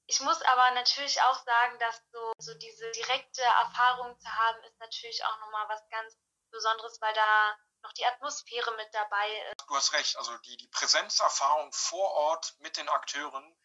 Ich 0.08 0.20
muss 0.22 0.42
aber 0.42 0.72
natürlich 0.72 1.22
auch 1.22 1.44
sagen, 1.44 1.78
dass 1.80 2.02
so, 2.12 2.32
so 2.40 2.54
diese 2.56 2.90
direkte 2.92 3.44
Erfahrung 3.44 4.20
zu 4.20 4.28
haben, 4.28 4.64
ist 4.64 4.80
natürlich 4.80 5.24
auch 5.24 5.40
nochmal 5.40 5.70
was 5.70 5.88
ganz 5.90 6.18
Besonderes, 6.50 7.00
weil 7.00 7.14
da 7.14 7.58
noch 7.84 7.94
die 7.94 8.06
Atmosphäre 8.06 8.76
mit 8.76 8.94
dabei 8.94 9.52
ist. 9.52 9.66
Du 9.68 9.76
hast 9.76 9.94
recht, 9.94 10.18
also 10.18 10.38
die, 10.40 10.58
die 10.58 10.68
Präsenzerfahrung 10.68 11.72
vor 11.74 12.12
Ort 12.12 12.56
mit 12.60 12.78
den 12.78 12.90
Akteuren 12.90 13.56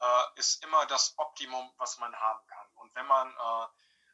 äh, 0.00 0.24
ist 0.36 0.62
immer 0.62 0.86
das 0.86 1.14
Optimum, 1.18 1.72
was 1.78 1.98
man 1.98 2.14
haben 2.14 2.46
kann. 2.46 2.68
Und 2.74 2.94
wenn 2.94 3.06
man 3.06 3.28
äh, 3.28 3.66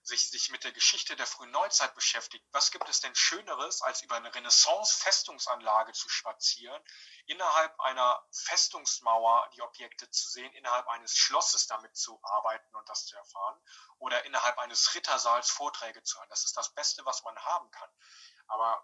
sich, 0.03 0.31
sich 0.31 0.51
mit 0.51 0.65
der 0.65 0.73
Geschichte 0.73 1.17
der 1.17 1.27
frühen 1.27 1.51
Neuzeit 1.51 1.95
beschäftigt, 1.95 2.45
was 2.53 2.71
gibt 2.71 2.89
es 2.89 3.01
denn 3.01 3.15
Schöneres, 3.15 3.83
als 3.83 4.03
über 4.03 4.17
eine 4.17 4.35
Renaissance-Festungsanlage 4.35 5.93
zu 5.93 6.09
spazieren, 6.09 6.83
innerhalb 7.27 7.79
einer 7.81 8.25
Festungsmauer 8.33 9.49
die 9.55 9.63
Objekte 9.63 10.11
zu 10.11 10.29
sehen, 10.31 10.53
innerhalb 10.55 10.89
eines 10.89 11.17
Schlosses 11.17 11.67
damit 11.67 11.97
zu 11.97 12.19
arbeiten 12.23 12.75
und 12.75 12.89
das 12.89 13.07
zu 13.07 13.17
erfahren 13.17 13.61
oder 13.99 14.25
innerhalb 14.25 14.59
eines 14.59 14.95
Rittersaals 14.95 15.51
Vorträge 15.51 16.03
zu 16.03 16.19
hören. 16.19 16.31
Das 16.31 16.45
ist 16.45 16.57
das 16.57 16.73
Beste, 16.75 17.05
was 17.05 17.23
man 17.25 17.37
haben 17.45 17.71
kann. 17.71 17.91
Aber 18.47 18.83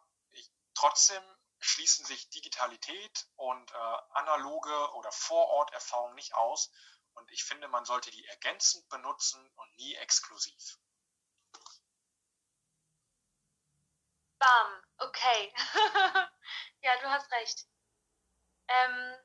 trotzdem 0.74 1.22
schließen 1.60 2.04
sich 2.04 2.28
Digitalität 2.30 3.26
und 3.36 3.70
äh, 3.70 3.98
analoge 4.10 4.92
oder 4.94 5.10
Vororterfahrung 5.12 6.14
nicht 6.14 6.34
aus. 6.34 6.70
Und 7.14 7.30
ich 7.30 7.44
finde, 7.44 7.68
man 7.68 7.84
sollte 7.84 8.10
die 8.10 8.26
ergänzend 8.26 8.88
benutzen 8.88 9.40
und 9.56 9.76
nie 9.76 9.94
exklusiv. 9.96 10.78
Bam, 14.38 14.84
okay. 14.98 15.54
ja, 16.82 16.96
du 17.00 17.08
hast 17.08 17.30
recht. 17.30 17.66
Ähm, 18.68 19.16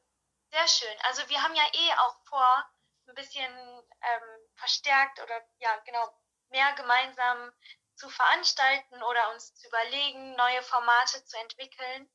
sehr 0.51 0.67
schön. 0.67 0.97
Also 1.01 1.27
wir 1.29 1.41
haben 1.41 1.55
ja 1.55 1.67
eh 1.73 1.93
auch 1.93 2.15
vor, 2.25 2.65
ein 3.07 3.15
bisschen 3.15 3.51
ähm, 4.01 4.49
verstärkt 4.55 5.19
oder 5.19 5.41
ja, 5.57 5.77
genau, 5.79 6.07
mehr 6.49 6.73
gemeinsam 6.73 7.51
zu 7.99 8.09
veranstalten 8.09 9.03
oder 9.03 9.31
uns 9.31 9.53
zu 9.55 9.67
überlegen, 9.67 10.35
neue 10.35 10.63
Formate 10.63 11.23
zu 11.25 11.37
entwickeln. 11.37 12.09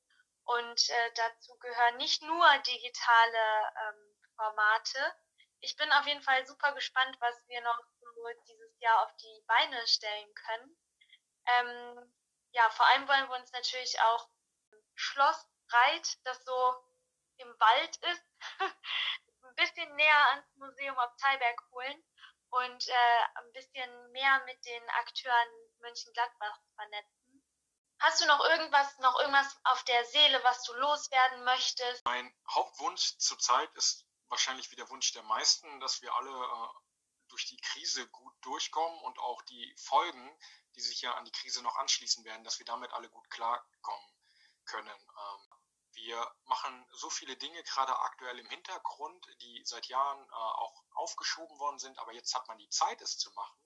Und 0.44 0.88
äh, 0.88 1.12
dazu 1.14 1.56
gehören 1.58 1.96
nicht 1.98 2.22
nur 2.22 2.58
digitale 2.58 3.72
ähm, 3.86 4.16
Formate. 4.36 5.14
Ich 5.60 5.76
bin 5.76 5.90
auf 5.92 6.06
jeden 6.06 6.22
Fall 6.22 6.44
super 6.46 6.72
gespannt, 6.72 7.16
was 7.20 7.46
wir 7.48 7.60
noch 7.60 7.78
so 8.00 8.22
dieses 8.46 8.80
Jahr 8.80 9.02
auf 9.02 9.16
die 9.16 9.44
Beine 9.46 9.86
stellen 9.86 10.34
können. 10.34 10.76
Ähm, 11.46 12.14
ja, 12.52 12.70
vor 12.70 12.86
allem 12.86 13.08
wollen 13.08 13.28
wir 13.28 13.36
uns 13.36 13.52
natürlich 13.52 14.00
auch 14.00 14.28
Schloss 14.94 15.46
Breit, 15.68 16.18
das 16.24 16.44
so 16.44 16.74
im 17.38 17.48
Wald 17.58 17.96
ist, 17.96 18.24
ein 19.42 19.54
bisschen 19.56 19.94
näher 19.96 20.28
ans 20.30 20.54
Museum 20.56 20.96
Abteiberg 20.98 21.60
holen 21.72 22.04
und 22.50 22.88
äh, 22.88 23.22
ein 23.34 23.52
bisschen 23.52 24.12
mehr 24.12 24.42
mit 24.44 24.64
den 24.64 24.88
Akteuren 24.90 25.63
Mönchengladbach 25.84 26.58
vernetzen. 26.74 27.44
Hast 28.00 28.20
du 28.20 28.26
noch 28.26 28.40
irgendwas, 28.40 28.98
noch 28.98 29.18
irgendwas 29.20 29.56
auf 29.64 29.82
der 29.84 30.04
Seele, 30.06 30.42
was 30.44 30.62
du 30.64 30.72
loswerden 30.74 31.44
möchtest? 31.44 32.04
Mein 32.04 32.34
Hauptwunsch 32.48 33.16
zurzeit 33.18 33.72
ist 33.74 34.04
wahrscheinlich 34.28 34.70
wie 34.70 34.76
der 34.76 34.88
Wunsch 34.90 35.12
der 35.12 35.22
meisten, 35.22 35.80
dass 35.80 36.02
wir 36.02 36.12
alle 36.14 36.30
äh, 36.30 36.68
durch 37.28 37.46
die 37.46 37.56
Krise 37.58 38.08
gut 38.08 38.34
durchkommen 38.42 38.98
und 39.00 39.18
auch 39.18 39.42
die 39.42 39.74
Folgen, 39.78 40.38
die 40.74 40.80
sich 40.80 41.00
ja 41.02 41.14
an 41.14 41.24
die 41.24 41.32
Krise 41.32 41.62
noch 41.62 41.76
anschließen 41.76 42.24
werden, 42.24 42.44
dass 42.44 42.58
wir 42.58 42.66
damit 42.66 42.92
alle 42.92 43.08
gut 43.08 43.28
klarkommen 43.30 44.10
können. 44.64 44.88
Ähm, 44.88 45.54
wir 45.92 46.34
machen 46.44 46.86
so 46.92 47.08
viele 47.10 47.36
Dinge 47.36 47.62
gerade 47.62 47.96
aktuell 48.00 48.38
im 48.38 48.48
Hintergrund, 48.48 49.26
die 49.40 49.62
seit 49.64 49.86
Jahren 49.86 50.28
äh, 50.28 50.34
auch 50.34 50.82
aufgeschoben 50.94 51.58
worden 51.58 51.78
sind, 51.78 51.98
aber 51.98 52.12
jetzt 52.12 52.34
hat 52.34 52.48
man 52.48 52.58
die 52.58 52.68
Zeit, 52.68 53.00
es 53.00 53.16
zu 53.18 53.30
machen. 53.32 53.56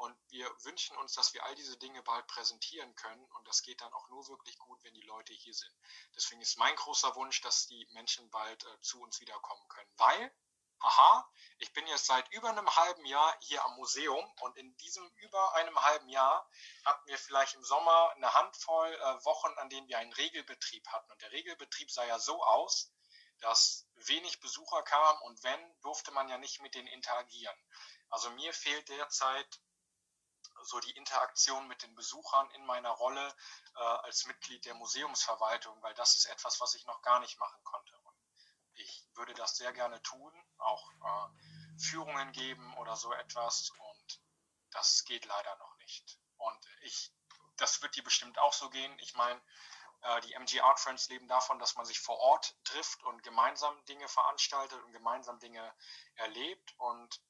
Und 0.00 0.16
wir 0.30 0.48
wünschen 0.64 0.96
uns, 0.96 1.12
dass 1.12 1.34
wir 1.34 1.44
all 1.44 1.54
diese 1.56 1.76
Dinge 1.76 2.02
bald 2.02 2.26
präsentieren 2.26 2.94
können. 2.94 3.22
Und 3.32 3.46
das 3.46 3.60
geht 3.60 3.82
dann 3.82 3.92
auch 3.92 4.08
nur 4.08 4.26
wirklich 4.28 4.56
gut, 4.56 4.82
wenn 4.82 4.94
die 4.94 5.02
Leute 5.02 5.34
hier 5.34 5.52
sind. 5.52 5.74
Deswegen 6.16 6.40
ist 6.40 6.56
mein 6.56 6.74
großer 6.74 7.14
Wunsch, 7.16 7.42
dass 7.42 7.66
die 7.66 7.86
Menschen 7.92 8.30
bald 8.30 8.64
äh, 8.64 8.80
zu 8.80 9.02
uns 9.02 9.20
wiederkommen 9.20 9.68
können. 9.68 9.92
Weil 9.98 10.34
aha, 10.78 11.30
ich 11.58 11.70
bin 11.74 11.86
jetzt 11.86 12.06
seit 12.06 12.32
über 12.32 12.48
einem 12.48 12.74
halben 12.74 13.04
Jahr 13.04 13.36
hier 13.40 13.62
am 13.62 13.76
Museum 13.76 14.24
und 14.40 14.56
in 14.56 14.74
diesem 14.78 15.06
über 15.16 15.54
einem 15.56 15.78
halben 15.82 16.08
Jahr 16.08 16.48
hatten 16.86 17.06
wir 17.06 17.18
vielleicht 17.18 17.54
im 17.56 17.62
Sommer 17.62 18.10
eine 18.16 18.32
Handvoll 18.32 18.94
äh, 18.94 19.24
Wochen, 19.26 19.52
an 19.58 19.68
denen 19.68 19.86
wir 19.88 19.98
einen 19.98 20.14
Regelbetrieb 20.14 20.88
hatten. 20.88 21.12
Und 21.12 21.20
der 21.20 21.32
Regelbetrieb 21.32 21.90
sah 21.90 22.06
ja 22.06 22.18
so 22.18 22.42
aus, 22.42 22.90
dass 23.40 23.86
wenig 24.06 24.40
Besucher 24.40 24.82
kamen 24.82 25.20
und 25.24 25.42
wenn, 25.42 25.80
durfte 25.82 26.10
man 26.12 26.30
ja 26.30 26.38
nicht 26.38 26.62
mit 26.62 26.74
denen 26.74 26.88
interagieren. 26.88 27.56
Also 28.08 28.30
mir 28.30 28.54
fehlt 28.54 28.88
derzeit 28.88 29.60
so 30.62 30.80
die 30.80 30.96
Interaktion 30.96 31.66
mit 31.68 31.82
den 31.82 31.94
Besuchern 31.94 32.50
in 32.52 32.64
meiner 32.66 32.90
Rolle 32.90 33.34
äh, 33.76 33.80
als 33.80 34.26
Mitglied 34.26 34.64
der 34.64 34.74
Museumsverwaltung, 34.74 35.80
weil 35.82 35.94
das 35.94 36.16
ist 36.16 36.26
etwas, 36.26 36.60
was 36.60 36.74
ich 36.74 36.86
noch 36.86 37.02
gar 37.02 37.20
nicht 37.20 37.38
machen 37.38 37.62
konnte. 37.64 37.98
Und 38.00 38.16
ich 38.74 39.06
würde 39.14 39.34
das 39.34 39.56
sehr 39.56 39.72
gerne 39.72 40.02
tun, 40.02 40.32
auch 40.58 40.92
äh, 40.92 41.78
Führungen 41.80 42.32
geben 42.32 42.76
oder 42.78 42.96
so 42.96 43.12
etwas. 43.12 43.70
Und 43.70 44.20
das 44.70 45.04
geht 45.04 45.24
leider 45.26 45.56
noch 45.56 45.76
nicht. 45.78 46.18
Und 46.36 46.66
ich, 46.82 47.12
das 47.56 47.82
wird 47.82 47.96
dir 47.96 48.04
bestimmt 48.04 48.38
auch 48.38 48.52
so 48.52 48.70
gehen. 48.70 48.98
Ich 49.00 49.14
meine, 49.14 49.40
äh, 50.02 50.20
die 50.22 50.32
MG 50.34 50.60
Art 50.60 50.80
Friends 50.80 51.08
leben 51.08 51.28
davon, 51.28 51.58
dass 51.58 51.76
man 51.76 51.84
sich 51.84 52.00
vor 52.00 52.18
Ort 52.18 52.56
trifft 52.64 53.02
und 53.04 53.22
gemeinsam 53.22 53.84
Dinge 53.86 54.08
veranstaltet 54.08 54.82
und 54.82 54.92
gemeinsam 54.92 55.38
Dinge 55.38 55.74
erlebt. 56.14 56.74
Und 56.78 57.20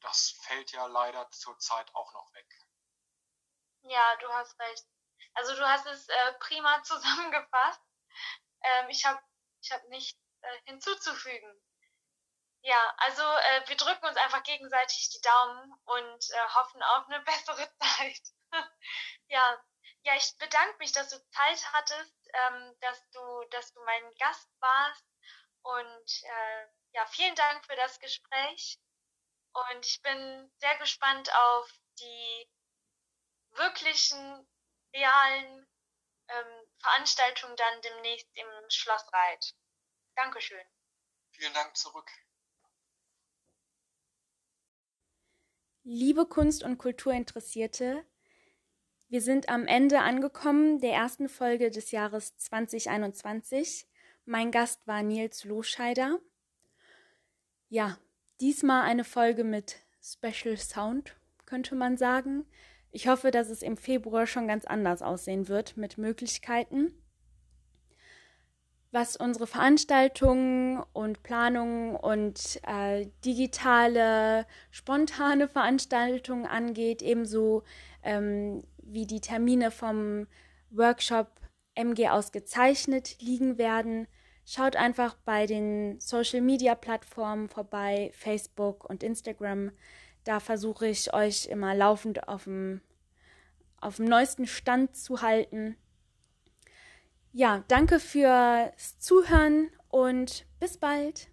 das 0.00 0.38
fällt 0.42 0.72
ja 0.72 0.86
leider 0.86 1.30
zurzeit 1.30 1.94
auch 1.94 2.12
noch 2.12 2.32
weg. 2.34 2.48
Ja, 3.82 4.16
du 4.16 4.28
hast 4.32 4.58
recht. 4.58 4.86
Also 5.34 5.54
du 5.54 5.66
hast 5.66 5.86
es 5.86 6.08
äh, 6.08 6.32
prima 6.40 6.82
zusammengefasst. 6.84 7.82
Ähm, 8.62 8.88
ich 8.88 9.04
habe 9.04 9.20
ich 9.60 9.70
hab 9.70 9.84
nichts 9.88 10.18
äh, 10.42 10.58
hinzuzufügen. 10.64 11.62
Ja, 12.62 12.94
also 12.98 13.22
äh, 13.22 13.68
wir 13.68 13.76
drücken 13.76 14.06
uns 14.06 14.16
einfach 14.16 14.42
gegenseitig 14.42 15.10
die 15.10 15.20
Daumen 15.20 15.72
und 15.84 16.30
äh, 16.30 16.48
hoffen 16.54 16.82
auf 16.82 17.06
eine 17.06 17.20
bessere 17.24 17.70
Zeit. 17.78 18.22
ja, 19.28 19.62
ja, 20.02 20.14
ich 20.16 20.36
bedanke 20.38 20.76
mich, 20.78 20.92
dass 20.92 21.08
du 21.10 21.30
Zeit 21.30 21.72
hattest, 21.72 22.14
ähm, 22.32 22.76
dass 22.80 23.10
du, 23.10 23.44
dass 23.50 23.72
du 23.72 23.84
mein 23.84 24.14
Gast 24.18 24.48
warst 24.60 25.04
und 25.62 26.22
äh, 26.22 26.66
ja, 26.92 27.06
vielen 27.06 27.34
Dank 27.34 27.64
für 27.66 27.76
das 27.76 27.98
Gespräch. 27.98 28.78
Und 29.56 29.86
ich 29.86 30.02
bin 30.02 30.50
sehr 30.58 30.76
gespannt 30.78 31.30
auf 31.34 31.72
die 31.98 32.46
wirklichen, 33.52 34.46
realen 34.94 35.66
ähm, 36.28 36.66
Veranstaltungen 36.78 37.56
dann 37.56 37.82
demnächst 37.82 38.28
im 38.34 38.46
Schloss 38.68 39.02
Reit. 39.12 39.54
Dankeschön. 40.14 40.60
Vielen 41.32 41.54
Dank 41.54 41.74
zurück. 41.74 42.10
Liebe 45.84 46.26
Kunst- 46.26 46.64
und 46.64 46.78
Kulturinteressierte, 46.78 48.04
wir 49.08 49.22
sind 49.22 49.48
am 49.48 49.66
Ende 49.66 50.00
angekommen 50.00 50.80
der 50.80 50.92
ersten 50.92 51.28
Folge 51.28 51.70
des 51.70 51.92
Jahres 51.92 52.36
2021. 52.36 53.86
Mein 54.24 54.50
Gast 54.50 54.86
war 54.86 55.02
Nils 55.02 55.44
Loscheider. 55.44 56.18
Ja, 57.68 57.98
Diesmal 58.40 58.82
eine 58.82 59.04
Folge 59.04 59.44
mit 59.44 59.76
Special 60.02 60.58
Sound, 60.58 61.16
könnte 61.46 61.74
man 61.74 61.96
sagen. 61.96 62.44
Ich 62.90 63.08
hoffe, 63.08 63.30
dass 63.30 63.48
es 63.48 63.62
im 63.62 63.78
Februar 63.78 64.26
schon 64.26 64.46
ganz 64.46 64.66
anders 64.66 65.00
aussehen 65.00 65.48
wird 65.48 65.78
mit 65.78 65.96
Möglichkeiten. 65.96 66.92
Was 68.92 69.16
unsere 69.16 69.46
Veranstaltungen 69.46 70.82
und 70.92 71.22
Planungen 71.22 71.96
und 71.96 72.60
äh, 72.66 73.06
digitale, 73.24 74.46
spontane 74.70 75.48
Veranstaltungen 75.48 76.44
angeht, 76.44 77.00
ebenso 77.00 77.62
ähm, 78.02 78.64
wie 78.82 79.06
die 79.06 79.20
Termine 79.20 79.70
vom 79.70 80.26
Workshop 80.70 81.40
MG 81.74 82.10
ausgezeichnet 82.10 83.16
liegen 83.20 83.56
werden, 83.56 84.06
Schaut 84.48 84.76
einfach 84.76 85.16
bei 85.24 85.46
den 85.46 85.98
Social-Media-Plattformen 85.98 87.48
vorbei, 87.48 88.12
Facebook 88.14 88.88
und 88.88 89.02
Instagram. 89.02 89.72
Da 90.22 90.38
versuche 90.38 90.86
ich 90.86 91.12
euch 91.12 91.46
immer 91.46 91.74
laufend 91.74 92.28
auf 92.28 92.44
dem, 92.44 92.80
auf 93.80 93.96
dem 93.96 94.04
neuesten 94.04 94.46
Stand 94.46 94.96
zu 94.96 95.20
halten. 95.20 95.76
Ja, 97.32 97.64
danke 97.66 97.98
fürs 97.98 99.00
Zuhören 99.00 99.68
und 99.88 100.46
bis 100.60 100.78
bald. 100.78 101.28